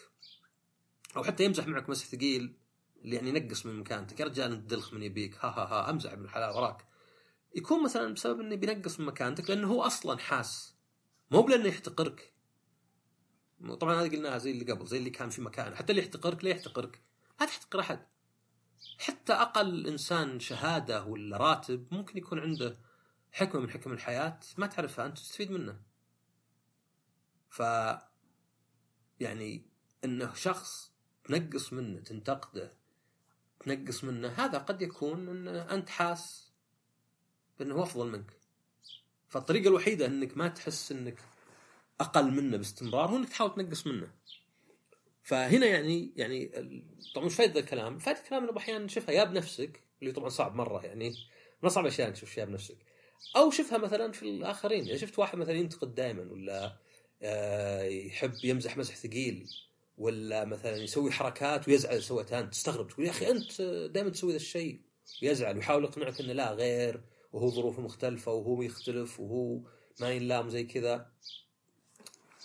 أو 1.16 1.24
حتى 1.24 1.44
يمزح 1.44 1.66
معك 1.66 1.88
مسح 1.88 2.06
ثقيل 2.06 2.56
اللي 3.04 3.16
يعني 3.16 3.28
ينقص 3.28 3.66
من 3.66 3.80
مكانتك 3.80 4.20
يا 4.20 4.24
رجال 4.24 4.52
أنت 4.52 4.70
دلخ 4.70 4.94
من 4.94 5.02
يبيك 5.02 5.36
ها 5.44 5.48
ها 5.48 5.64
ها 5.64 5.90
أمزح 5.90 6.12
ابن 6.12 6.24
الحلال 6.24 6.56
وراك. 6.56 6.86
يكون 7.54 7.84
مثلا 7.84 8.14
بسبب 8.14 8.40
إنه 8.40 8.56
بينقص 8.56 9.00
من 9.00 9.06
مكانتك 9.06 9.50
لأنه 9.50 9.68
هو 9.68 9.82
أصلا 9.82 10.18
حاس. 10.18 10.74
مو 11.30 11.42
بلأنه 11.42 11.68
يحتقرك. 11.68 12.32
طبعا 13.80 14.02
هذه 14.02 14.16
قلناها 14.16 14.38
زي 14.38 14.50
اللي 14.50 14.72
قبل 14.72 14.86
زي 14.86 14.98
اللي 14.98 15.10
كان 15.10 15.30
في 15.30 15.42
مكان 15.42 15.76
حتى 15.76 15.92
اللي 15.92 16.02
يحتقرك 16.02 16.44
ليه 16.44 16.50
يحتقرك. 16.50 17.00
لا 17.40 17.46
تحتقر 17.46 17.80
أحد. 17.80 18.06
حتى 18.98 19.32
أقل 19.32 19.86
إنسان 19.86 20.40
شهادة 20.40 21.04
ولا 21.04 21.36
راتب 21.36 21.86
ممكن 21.90 22.18
يكون 22.18 22.38
عنده 22.38 22.78
حكمة 23.32 23.60
من 23.60 23.70
حكم 23.70 23.92
الحياة 23.92 24.40
ما 24.58 24.66
تعرفها 24.66 25.06
أنت 25.06 25.18
تستفيد 25.18 25.50
منه 25.50 25.80
ف 27.48 27.62
يعني 29.20 29.66
إنه 30.04 30.34
شخص 30.34 30.92
تنقص 31.24 31.72
منه 31.72 32.00
تنتقده 32.00 32.72
تنقص 33.60 34.04
منه 34.04 34.28
هذا 34.28 34.58
قد 34.58 34.82
يكون 34.82 35.28
إن 35.28 35.48
أنت 35.48 35.88
حاس 35.88 36.52
بأنه 37.58 37.82
أفضل 37.82 38.06
منك. 38.06 38.32
فالطريقة 39.28 39.68
الوحيدة 39.68 40.06
إنك 40.06 40.36
ما 40.36 40.48
تحس 40.48 40.92
إنك 40.92 41.18
أقل 42.00 42.30
منه 42.30 42.56
باستمرار 42.56 43.10
هو 43.10 43.16
إنك 43.16 43.28
تحاول 43.28 43.54
تنقص 43.54 43.86
منه. 43.86 44.10
فهنا 45.22 45.66
يعني 45.66 46.12
يعني 46.16 46.46
طبعا 47.14 47.26
مش 47.26 47.34
فائده 47.34 47.60
الكلام. 47.60 47.98
فائده 47.98 48.20
الكلام 48.20 48.48
إنه 48.48 48.58
أحيانا 48.58 48.84
نشوفها 48.84 49.14
يا 49.14 49.24
بنفسك 49.24 49.82
اللي 50.02 50.12
طبعا 50.12 50.28
صعب 50.28 50.54
مرة 50.54 50.86
يعني 50.86 51.08
من 51.62 51.66
اصعب 51.66 51.84
الاشياء 51.84 52.08
انك 52.08 52.16
تشوف 52.16 52.30
شيء 52.30 52.44
بنفسك. 52.44 52.76
أو 53.36 53.50
شوفها 53.50 53.78
مثلا 53.78 54.12
في 54.12 54.22
الآخرين. 54.22 54.86
يعني 54.86 54.98
شفت 54.98 55.18
واحد 55.18 55.38
مثلا 55.38 55.54
ينتقد 55.54 55.94
دائما 55.94 56.32
ولا 56.32 56.76
آه، 57.22 57.82
يحب 57.82 58.32
يمزح 58.44 58.76
مزح 58.76 58.96
ثقيل 58.96 59.46
ولا 59.98 60.44
مثلا 60.44 60.76
يسوي 60.76 61.10
حركات 61.10 61.68
ويزعل 61.68 62.02
سويتها 62.02 62.40
انت 62.40 62.52
تستغرب 62.52 62.88
تقول 62.88 63.06
يا 63.06 63.10
أخي 63.10 63.30
أنت 63.30 63.62
دائما 63.92 64.10
تسوي 64.10 64.30
ذا 64.30 64.36
الشيء. 64.36 64.80
ويزعل 65.22 65.56
ويحاول 65.56 65.84
يقنعك 65.84 66.20
إنه 66.20 66.32
لا 66.32 66.52
غير 66.52 67.00
وهو 67.32 67.48
ظروفه 67.50 67.82
مختلفة 67.82 68.32
وهو 68.32 68.62
يختلف 68.62 69.20
وهو 69.20 69.60
ما 70.00 70.10
ينلام 70.10 70.48
زي 70.48 70.64
كذا. 70.64 71.10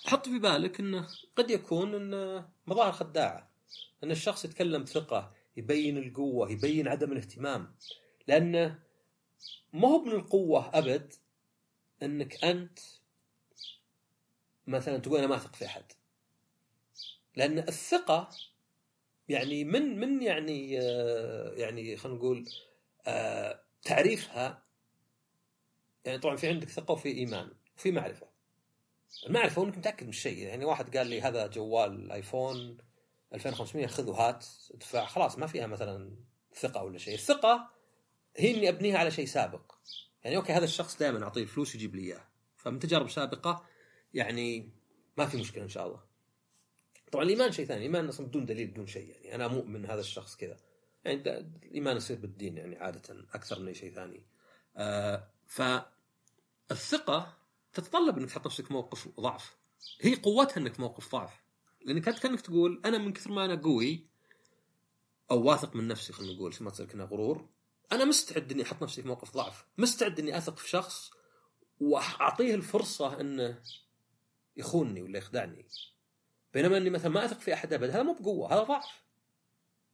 حط 0.06 0.30
في 0.30 0.40
بالك 0.40 0.80
إنه 0.80 1.08
قد 1.36 1.52
يكون 1.52 1.96
انه 1.96 2.50
مظاهر 2.68 2.92
خداعة. 2.92 3.52
إن 4.04 4.12
الشخص 4.12 4.46
يتكلم 4.46 4.84
بثقة 4.84 5.34
يبين 5.58 5.98
القوة 5.98 6.52
يبين 6.52 6.88
عدم 6.88 7.12
الاهتمام. 7.12 7.76
لأنه 8.28 8.80
ما 9.74 9.88
هو 9.88 10.02
من 10.02 10.12
القوة 10.12 10.70
أبد 10.74 11.14
إنك 12.04 12.44
أنت 12.44 12.80
مثلا 14.68 14.98
تقول 14.98 15.18
أنا 15.18 15.28
ما 15.28 15.36
أثق 15.36 15.56
في 15.56 15.66
أحد. 15.66 15.84
لأن 17.36 17.60
الثقة 17.60 18.30
يعني 19.30 19.64
من 19.64 20.00
من 20.00 20.22
يعني 20.22 20.80
آه، 20.82 21.54
يعني 21.54 21.98
خلينا 21.98 22.18
نقول 22.18 22.50
آه، 23.08 23.62
تعريفها 23.84 24.64
يعني 26.06 26.18
طبعا 26.18 26.36
في 26.36 26.48
عندك 26.48 26.70
ثقة 26.70 26.92
وفي 26.92 27.10
إيمان 27.10 27.52
وفي 27.78 27.92
معرفة. 27.92 28.28
المعرفة 29.28 29.62
هو 29.62 29.66
انك 29.66 29.78
متاكد 29.78 30.04
من 30.04 30.10
الشيء 30.10 30.38
يعني 30.38 30.66
واحد 30.66 30.98
قال 30.98 31.08
لي 31.08 31.22
هذا 31.22 31.48
جوال 31.48 32.12
ايفون 32.12 32.78
2500 33.34 33.88
خذ 33.88 34.10
وهات 34.10 34.46
ادفع 34.74 35.06
خلاص 35.06 35.38
ما 35.38 35.48
فيها 35.48 35.68
مثلا 35.68 36.16
ثقة 36.56 36.84
ولا 36.84 36.98
شيء. 36.98 37.14
الثقة 37.14 37.72
هي 38.36 38.58
اني 38.58 38.70
أبنيها 38.70 38.98
على 38.98 39.12
شيء 39.12 39.26
سابق. 39.26 39.72
يعني 40.24 40.38
أوكي 40.38 40.54
هذا 40.54 40.66
الشخص 40.66 40.98
دائما 40.98 41.24
أعطيه 41.24 41.46
فلوس 41.46 41.76
يجيب 41.76 41.96
لي 41.96 42.02
إياه. 42.02 42.28
فمن 42.58 42.80
تجارب 42.80 43.10
سابقة 43.10 43.66
يعني 44.14 44.70
ما 45.18 45.26
في 45.26 45.38
مشكلة 45.38 45.64
إن 45.64 45.70
شاء 45.70 45.88
الله. 45.88 46.04
طبعا 47.12 47.24
الإيمان 47.24 47.52
شيء 47.52 47.66
ثاني. 47.66 47.80
الإيمان 47.80 48.08
أصلا 48.08 48.28
بدون 48.28 48.46
دليل 48.46 48.68
بدون 48.68 48.88
شيء. 48.88 49.10
يعني 49.10 49.36
أنا 49.36 49.48
مؤمن 49.48 49.86
هذا 49.86 50.00
الشخص 50.00 50.36
كذا. 50.36 50.58
يعني 51.04 51.30
الإيمان 51.64 51.98
يصير 51.98 52.18
بالدين 52.18 52.58
يعني 52.58 52.78
عادة 52.78 53.26
أكثر 53.34 53.60
من 53.60 53.68
أي 53.68 53.74
شيء 53.74 53.94
ثاني. 53.94 54.26
آه 54.78 55.32
فالثقة 55.48 57.38
تتطلب 57.74 58.18
إنك 58.18 58.30
تحط 58.30 58.46
نفسك 58.46 58.72
موقف 58.72 59.20
ضعف. 59.20 59.58
هي 60.02 60.16
قوتها 60.16 60.58
إنك 60.58 60.80
موقف 60.80 61.12
ضعف. 61.12 61.44
لانك 61.86 62.08
انت 62.08 62.20
كأنك 62.20 62.42
تقول 62.42 62.82
أنا 62.86 62.98
من 62.98 63.14
كثر 63.14 63.32
ما 63.32 63.46
أنا 63.46 63.56
قوي 63.56 64.08
أو 65.32 65.44
واثق 65.44 65.76
من 65.76 65.88
نفسي 65.88 66.14
خلينا 66.14 66.34
نقول 66.34 66.54
ما 66.62 66.70
تصير 66.70 66.86
كنا 66.86 67.04
غرور. 67.04 67.50
أنا 67.92 68.06
مستعد 68.06 68.52
إني 68.52 68.64
أحط 68.64 68.84
نفسي 68.84 69.02
في 69.02 69.08
موقف 69.08 69.34
ضعف. 69.34 69.66
مستعد 69.78 70.20
إني 70.20 70.38
أثق 70.38 70.58
في 70.58 70.70
شخص 70.70 71.12
وأعطيه 71.80 72.56
الفرصة 72.56 73.20
إنه 73.22 73.62
يخونني 74.58 75.02
ولا 75.02 75.18
يخدعني. 75.18 75.66
بينما 76.54 76.78
إني 76.78 76.90
مثلا 76.90 77.12
ما 77.12 77.26
أثق 77.26 77.40
في 77.40 77.54
أحد 77.54 77.74
ابد 77.74 77.90
هذا 77.90 78.04
مو 78.04 78.14
بقوة 78.14 78.54
هذا 78.54 78.64
ضعف. 78.64 79.04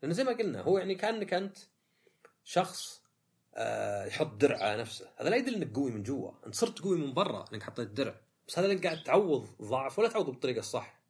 لأنه 0.01 0.13
زي 0.13 0.23
ما 0.23 0.31
قلنا 0.31 0.61
هو 0.61 0.77
يعني 0.77 0.95
كأنك 0.95 1.33
أنت 1.33 1.57
شخص 2.43 3.01
آه 3.55 4.05
يحط 4.05 4.33
درع 4.33 4.57
على 4.57 4.81
نفسه. 4.81 5.09
هذا 5.17 5.29
لا 5.29 5.35
يدل 5.35 5.55
إنك 5.55 5.75
قوي 5.75 5.91
من 5.91 6.03
جوا. 6.03 6.31
انت 6.45 6.55
صرت 6.55 6.79
قوي 6.79 6.97
من 6.97 7.13
برا 7.13 7.45
إنك 7.53 7.63
حطيت 7.63 7.87
درع. 7.87 8.21
بس 8.47 8.59
هذا 8.59 8.71
اللي 8.71 8.83
قاعد 8.83 9.03
تعوض 9.03 9.49
ضعف 9.61 9.99
ولا 9.99 10.09
تعوضه 10.09 10.31
بالطريقة 10.31 10.59
الصح. 10.59 11.01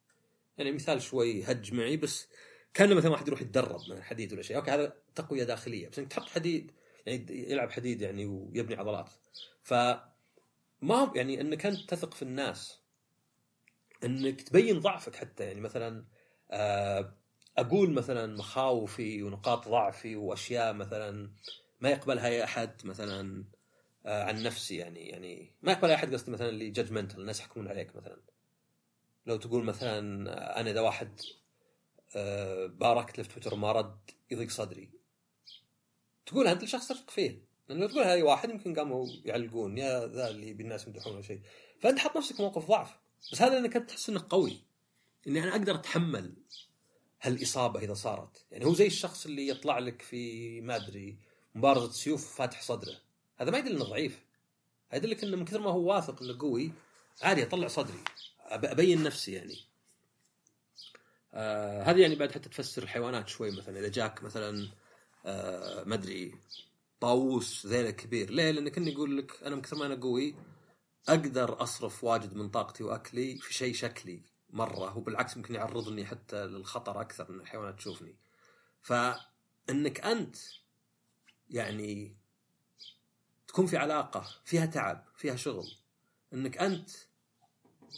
يعني 0.57 0.71
مثال 0.71 1.01
شوي 1.01 1.43
هج 1.43 1.73
معي 1.73 1.97
بس 1.97 2.27
كان 2.73 2.95
مثلا 2.95 3.11
واحد 3.11 3.27
يروح 3.27 3.41
يتدرب 3.41 3.81
من 3.89 3.97
الحديد 3.97 4.33
ولا 4.33 4.41
شيء. 4.41 4.57
أوكي 4.57 4.71
هذا 4.71 4.93
تقوية 5.15 5.43
داخلية 5.43 5.89
بس 5.89 5.99
انك 5.99 6.07
تحط 6.07 6.29
حديد 6.29 6.71
يعني 7.05 7.25
يلعب 7.51 7.71
حديد 7.71 8.01
يعني 8.01 8.25
ويبني 8.25 8.75
عضلات. 8.75 9.09
ف 9.63 9.73
ما 10.81 11.11
يعني 11.15 11.41
إنك 11.41 11.65
أنت 11.65 11.89
تثق 11.89 12.13
في 12.13 12.21
الناس 12.21 12.81
إنك 14.03 14.41
تبين 14.41 14.79
ضعفك 14.79 15.15
حتى. 15.15 15.43
يعني 15.43 15.61
مثلا 15.61 16.05
آه، 16.51 17.17
أقول 17.57 17.91
مثلا 17.91 18.35
مخاوفي 18.35 19.23
ونقاط 19.23 19.67
ضعفي 19.67 20.15
وأشياء 20.15 20.73
مثلا 20.73 21.31
ما 21.81 21.89
يقبلها 21.89 22.27
أي 22.27 22.43
أحد 22.43 22.85
مثلا 22.85 23.45
آه، 24.05 24.23
عن 24.23 24.43
نفسي 24.43 24.77
يعني. 24.77 25.09
يعني 25.09 25.53
ما 25.61 25.71
يقبل 25.71 25.89
أي 25.89 25.95
أحد 25.95 26.13
قصدي 26.13 26.31
مثلا 26.31 26.49
اللي 26.49 26.69
جادجمنتال 26.69 27.19
الناس 27.21 27.39
يحكمون 27.39 27.67
عليك 27.67 27.95
مثلا. 27.95 28.21
لو 29.25 29.37
تقول 29.37 29.63
مثلا 29.63 29.99
أنا 30.59 30.71
إذا 30.71 30.81
واحد 30.81 31.19
آه، 31.19 31.40
باركت 32.67 33.17
له 33.17 33.23
في 33.23 33.29
تويتر 33.29 33.55
ما 33.55 33.71
رد 33.71 34.11
يضيق 34.31 34.49
صدري. 34.49 34.89
تقول 36.25 36.47
انت 36.47 36.63
الشخص 36.63 36.87
تثق 36.87 37.09
فيه؟ 37.09 37.45
لأن 37.69 37.79
لو 37.79 37.87
تقول 37.87 38.03
هاي 38.03 38.21
واحد 38.21 38.49
يمكن 38.49 38.75
قاموا 38.75 39.07
يعلقون 39.25 39.77
يا 39.77 40.07
ذا 40.07 40.29
اللي 40.29 40.53
بالناس 40.53 40.87
يمدحونه 40.87 41.15
ولا 41.15 41.25
شيء. 41.25 41.41
فأنت 41.79 41.99
حط 41.99 42.17
نفسك 42.17 42.39
موقف 42.39 42.67
ضعف. 42.67 42.97
بس 43.31 43.41
هذا 43.41 43.53
لأنك 43.53 43.75
أنت 43.75 43.89
تحس 43.89 44.09
إنك 44.09 44.21
قوي. 44.21 44.61
إني 45.27 45.43
أنا 45.43 45.51
أقدر 45.51 45.75
أتحمل 45.75 46.33
هالإصابة 47.21 47.79
إذا 47.79 47.93
صارت. 47.93 48.45
يعني 48.51 48.65
هو 48.65 48.73
زي 48.73 48.87
الشخص 48.87 49.25
اللي 49.25 49.47
يطلع 49.47 49.79
لك 49.79 50.01
في 50.01 50.61
ما 50.61 50.75
أدري 50.75 51.17
مبارزة 51.55 51.91
سيوف 51.91 52.35
فاتح 52.35 52.61
صدره. 52.61 52.95
هذا 53.37 53.51
ما 53.51 53.57
يدل 53.57 53.75
إنه 53.75 53.85
ضعيف. 53.85 54.25
يدلك 54.93 55.23
إنه 55.23 55.37
من 55.37 55.45
كثر 55.45 55.59
ما 55.59 55.69
هو 55.69 55.81
واثق 55.81 56.23
إنه 56.23 56.37
قوي 56.39 56.71
عادي 57.21 57.43
أطلع 57.43 57.67
صدري. 57.67 57.99
أبين 58.49 59.03
نفسي 59.03 59.31
يعني. 59.31 59.55
آه 61.33 61.83
هذه 61.83 62.01
يعني 62.01 62.15
بعد 62.15 62.31
حتى 62.31 62.49
تفسر 62.49 62.83
الحيوانات 62.83 63.27
شوي 63.29 63.51
مثلا. 63.51 63.79
إذا 63.79 63.87
جاك 63.87 64.23
مثلا 64.23 64.67
آه 65.25 65.83
ما 65.83 65.95
أدري 65.95 66.35
طاووس 66.99 67.65
ذيله 67.65 67.91
كبير. 67.91 68.29
ليه؟ 68.29 68.51
لأنه 68.51 68.69
كان 68.69 68.87
يقول 68.87 69.17
لك 69.17 69.43
أنا 69.43 69.55
من 69.55 69.61
كثر 69.61 69.77
ما 69.77 69.85
أنا 69.85 69.95
قوي 69.95 70.35
أقدر 71.09 71.63
أصرف 71.63 72.03
واجد 72.03 72.33
من 72.33 72.49
طاقتي 72.49 72.83
وأكلي 72.83 73.37
في 73.37 73.53
شيء 73.53 73.73
شكلي 73.73 74.21
مرة 74.49 74.97
وبالعكس 74.97 75.37
ممكن 75.37 75.55
يعرضني 75.55 76.05
حتى 76.05 76.45
للخطر 76.45 77.01
أكثر 77.01 77.31
من 77.31 77.39
الحيوانات 77.39 77.77
تشوفني. 77.77 78.15
فإنك 78.81 79.99
أنت 80.05 80.35
يعني 81.49 82.17
تكون 83.47 83.65
في 83.65 83.77
علاقة 83.77 84.25
فيها 84.45 84.65
تعب 84.65 85.05
فيها 85.15 85.35
شغل 85.35 85.67
إنك 86.33 86.57
أنت 86.57 86.89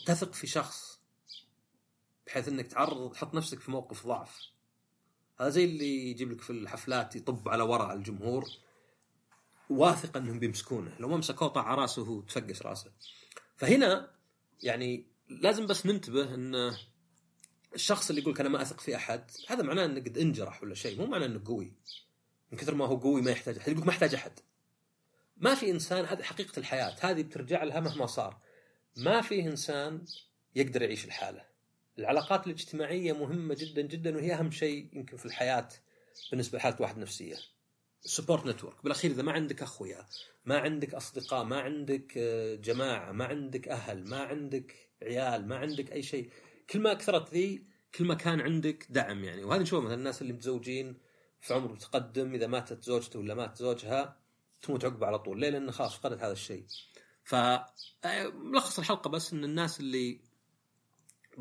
تثق 0.05 0.33
في 0.33 0.47
شخص 0.47 0.99
بحيث 2.27 2.47
إنك 2.47 2.67
تعرض 2.67 3.11
تحط 3.11 3.33
نفسك 3.33 3.59
في 3.59 3.71
موقف 3.71 4.07
ضعف. 4.07 4.39
هذا 5.39 5.49
زي 5.49 5.65
اللي 5.65 6.09
يجيب 6.09 6.31
لك 6.31 6.41
في 6.41 6.49
الحفلات 6.49 7.15
يطب 7.15 7.49
على 7.49 7.63
ورا 7.63 7.93
الجمهور 7.93 8.45
واثق 9.69 10.17
إنهم 10.17 10.39
بيمسكونه. 10.39 10.95
لو 10.99 11.07
ما 11.07 11.17
مسكوه 11.17 11.47
طاع 11.47 11.75
راسه 11.75 12.09
وتفقس 12.09 12.61
راسه. 12.61 12.91
فهنا 13.55 14.11
يعني 14.63 15.07
لازم 15.29 15.67
بس 15.67 15.85
ننتبه 15.85 16.33
إن 16.33 16.73
الشخص 17.75 18.09
اللي 18.09 18.21
يقول 18.21 18.37
أنا 18.37 18.49
ما 18.49 18.61
أثق 18.61 18.79
في 18.79 18.95
أحد 18.95 19.31
هذا 19.47 19.63
معناه 19.63 19.85
إنه 19.85 19.99
قد 19.99 20.17
انجرح 20.17 20.63
ولا 20.63 20.75
شيء 20.75 20.99
مو 20.99 21.05
معناه 21.05 21.25
إنه 21.25 21.41
قوي. 21.45 21.73
من 22.51 22.57
كثر 22.57 22.75
ما 22.75 22.85
هو 22.85 22.95
قوي 22.95 23.21
ما 23.21 23.31
يحتاج 23.31 23.57
أحد. 23.57 23.71
يقول 23.71 23.85
ما 23.85 23.89
احتاج 23.89 24.15
أحد. 24.15 24.39
ما 25.37 25.55
في 25.55 25.71
إنسان 25.71 26.05
هذه 26.05 26.23
حقيقة 26.23 26.59
الحياة. 26.59 26.95
هذه 27.01 27.21
بترجع 27.21 27.63
لها 27.63 27.79
مهما 27.79 28.05
صار. 28.05 28.37
ما 28.97 29.21
في 29.21 29.41
إنسان 29.41 30.05
يقدر 30.55 30.81
يعيش 30.81 31.05
لحاله. 31.05 31.52
العلاقات 31.99 32.47
الاجتماعية 32.47 33.13
مهمة 33.13 33.55
جدا 33.59 33.81
جدا 33.81 34.15
وهي 34.15 34.33
أهم 34.33 34.51
شيء 34.51 34.89
يمكن 34.93 35.17
في 35.17 35.25
الحياة 35.25 35.69
بالنسبة 36.31 36.57
لحالة 36.57 36.75
واحد 36.79 36.97
نفسية. 36.97 37.35
support 38.05 38.45
network 38.45 38.83
بالأخير 38.83 39.11
إذا 39.11 39.21
ما 39.21 39.31
عندك 39.31 39.61
أخويا 39.61 40.05
ما 40.45 40.57
عندك 40.57 40.93
أصدقاء 40.93 41.43
ما 41.43 41.59
عندك 41.59 42.13
آه، 42.17 42.55
جماعة 42.55 43.11
ما 43.11 43.25
عندك 43.25 43.67
أهل 43.67 44.07
ما 44.09 44.23
عندك 44.23 44.89
عيال 45.03 45.47
ما 45.47 45.55
عندك 45.55 45.91
أي 45.91 46.03
شيء 46.03 46.29
كل 46.69 46.79
ما 46.79 46.93
كثرت 46.93 47.33
ذي 47.33 47.67
كل 47.95 48.05
ما 48.05 48.13
كان 48.13 48.41
عندك 48.41 48.87
دعم 48.89 49.23
يعني. 49.23 49.43
وهذا 49.43 49.61
نشوف 49.61 49.83
مثلا 49.83 49.95
الناس 49.95 50.21
اللي 50.21 50.33
متزوجين 50.33 50.97
في 51.41 51.53
عمر 51.53 51.71
متقدم 51.71 52.33
إذا 52.33 52.47
ماتت 52.47 52.83
زوجته 52.83 53.19
ولا 53.19 53.33
مات 53.33 53.57
زوجها 53.57 54.17
تموت 54.61 54.85
عقبه 54.85 55.07
على 55.07 55.19
طول. 55.19 55.39
ليه؟ 55.39 55.49
لأن 55.49 55.71
خلاص 55.71 55.95
فقدت 55.95 56.21
هذا 56.23 56.31
الشيء. 56.31 56.65
ف 57.23 57.35
آه، 57.35 58.27
ملخص 58.33 58.79
الحلقة 58.79 59.09
بس 59.09 59.33
إن 59.33 59.43
الناس 59.43 59.79
اللي 59.79 60.21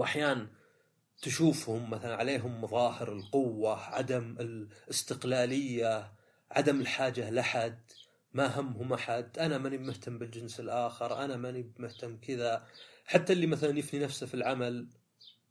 أحيانا 0.01 0.51
تشوفهم 1.23 1.91
مثلا 1.91 2.17
عليهم 2.17 2.61
مظاهر 2.61 3.13
القوة 3.13 3.79
عدم 3.79 4.37
الاستقلالية 4.41 6.13
عدم 6.51 6.81
الحاجة 6.81 7.31
لحد 7.31 7.81
ما 8.33 8.61
همهم 8.61 8.93
أحد 8.93 9.39
أنا 9.39 9.59
ماني 9.59 9.79
مهتم 9.79 10.19
بالجنس 10.19 10.61
الآخر 10.61 11.25
أنا 11.25 11.37
ماني 11.37 11.73
مهتم 11.79 12.17
كذا 12.17 12.67
حتى 13.05 13.33
اللي 13.33 13.47
مثلا 13.47 13.79
يفني 13.79 14.01
نفسه 14.01 14.27
في 14.27 14.35
العمل 14.35 14.89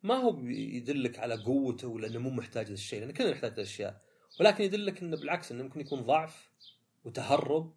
ما 0.03 0.15
هو 0.15 0.39
يدلك 0.47 1.19
على 1.19 1.35
قوته 1.35 1.87
ولا 1.87 2.07
انه 2.07 2.19
مو 2.19 2.29
محتاج 2.29 2.65
هذا 2.65 2.73
الشيء 2.73 2.99
لأن 2.99 3.11
كلنا 3.11 3.31
نحتاج 3.31 3.51
الأشياء 3.51 4.01
ولكن 4.39 4.63
يدلك 4.63 5.01
إنه 5.01 5.17
بالعكس 5.17 5.51
إنه 5.51 5.63
ممكن 5.63 5.79
يكون 5.79 6.01
ضعف 6.01 6.49
وتهرب 7.05 7.73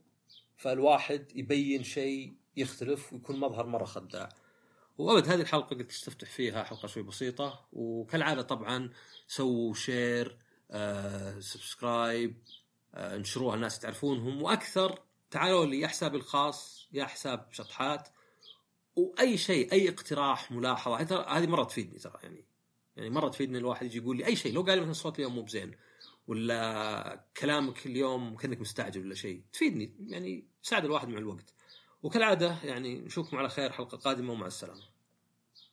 فالواحد 0.56 1.26
يبين 1.34 1.82
شيء 1.84 2.34
يختلف 2.56 3.12
ويكون 3.12 3.40
مظهر 3.40 3.66
مرة 3.66 3.84
خداع. 3.84 4.28
وابد 4.98 5.28
هذه 5.28 5.40
الحلقة 5.40 5.76
قلت 5.76 5.90
تستفتح 5.90 6.30
فيها 6.30 6.62
حلقة 6.62 6.88
شوي 6.88 7.02
بسيطة 7.02 7.68
وكالعادة 7.72 8.42
طبعا 8.42 8.90
سووا 9.26 9.74
share 9.74 10.38
آه، 10.70 11.40
subscribe 11.40 12.42
آه، 12.94 13.16
انشروها 13.16 13.54
الناس 13.54 13.78
تعرفونهم 13.78 14.42
وأكثر 14.42 14.98
تعالوا 15.30 15.66
لي 15.66 15.80
يا 15.80 15.88
حسابي 15.88 16.16
الخاص 16.16 16.88
يا 16.92 17.04
حساب 17.04 17.48
شطحات 17.52 18.08
وأي 18.96 19.36
شيء 19.36 19.72
أي 19.72 19.88
اقتراح 19.88 20.52
ملاحظة 20.52 21.20
هذه 21.20 21.46
مرة 21.46 21.64
تفيدني 21.64 21.98
ترى 21.98 22.18
يعني. 22.22 22.44
يعني 22.96 23.10
مرة 23.10 23.28
تفيدني 23.28 23.58
الواحد 23.58 23.86
يجي 23.86 23.98
يقول 23.98 24.16
لي 24.16 24.26
أي 24.26 24.36
شيء 24.36 24.52
لو 24.52 24.62
قال 24.62 24.78
مثلا 24.78 24.90
الصوت 24.90 25.18
اليوم 25.18 25.34
مو 25.34 25.42
بزين 25.42 25.76
ولا 26.26 27.24
كلامك 27.36 27.86
اليوم 27.86 28.36
كأنك 28.36 28.60
مستعجل 28.60 29.00
ولا 29.00 29.14
شيء 29.14 29.42
تفيدني 29.52 29.96
يعني 30.06 30.48
تساعد 30.62 30.84
الواحد 30.84 31.08
مع 31.08 31.18
الوقت. 31.18 31.54
وكالعادة 32.04 32.56
يعني 32.64 33.00
نشوفكم 33.00 33.36
على 33.36 33.48
خير 33.48 33.72
حلقة 33.72 33.98
قادمة 33.98 34.32
ومع 34.32 34.46
السلامة. 34.46 34.93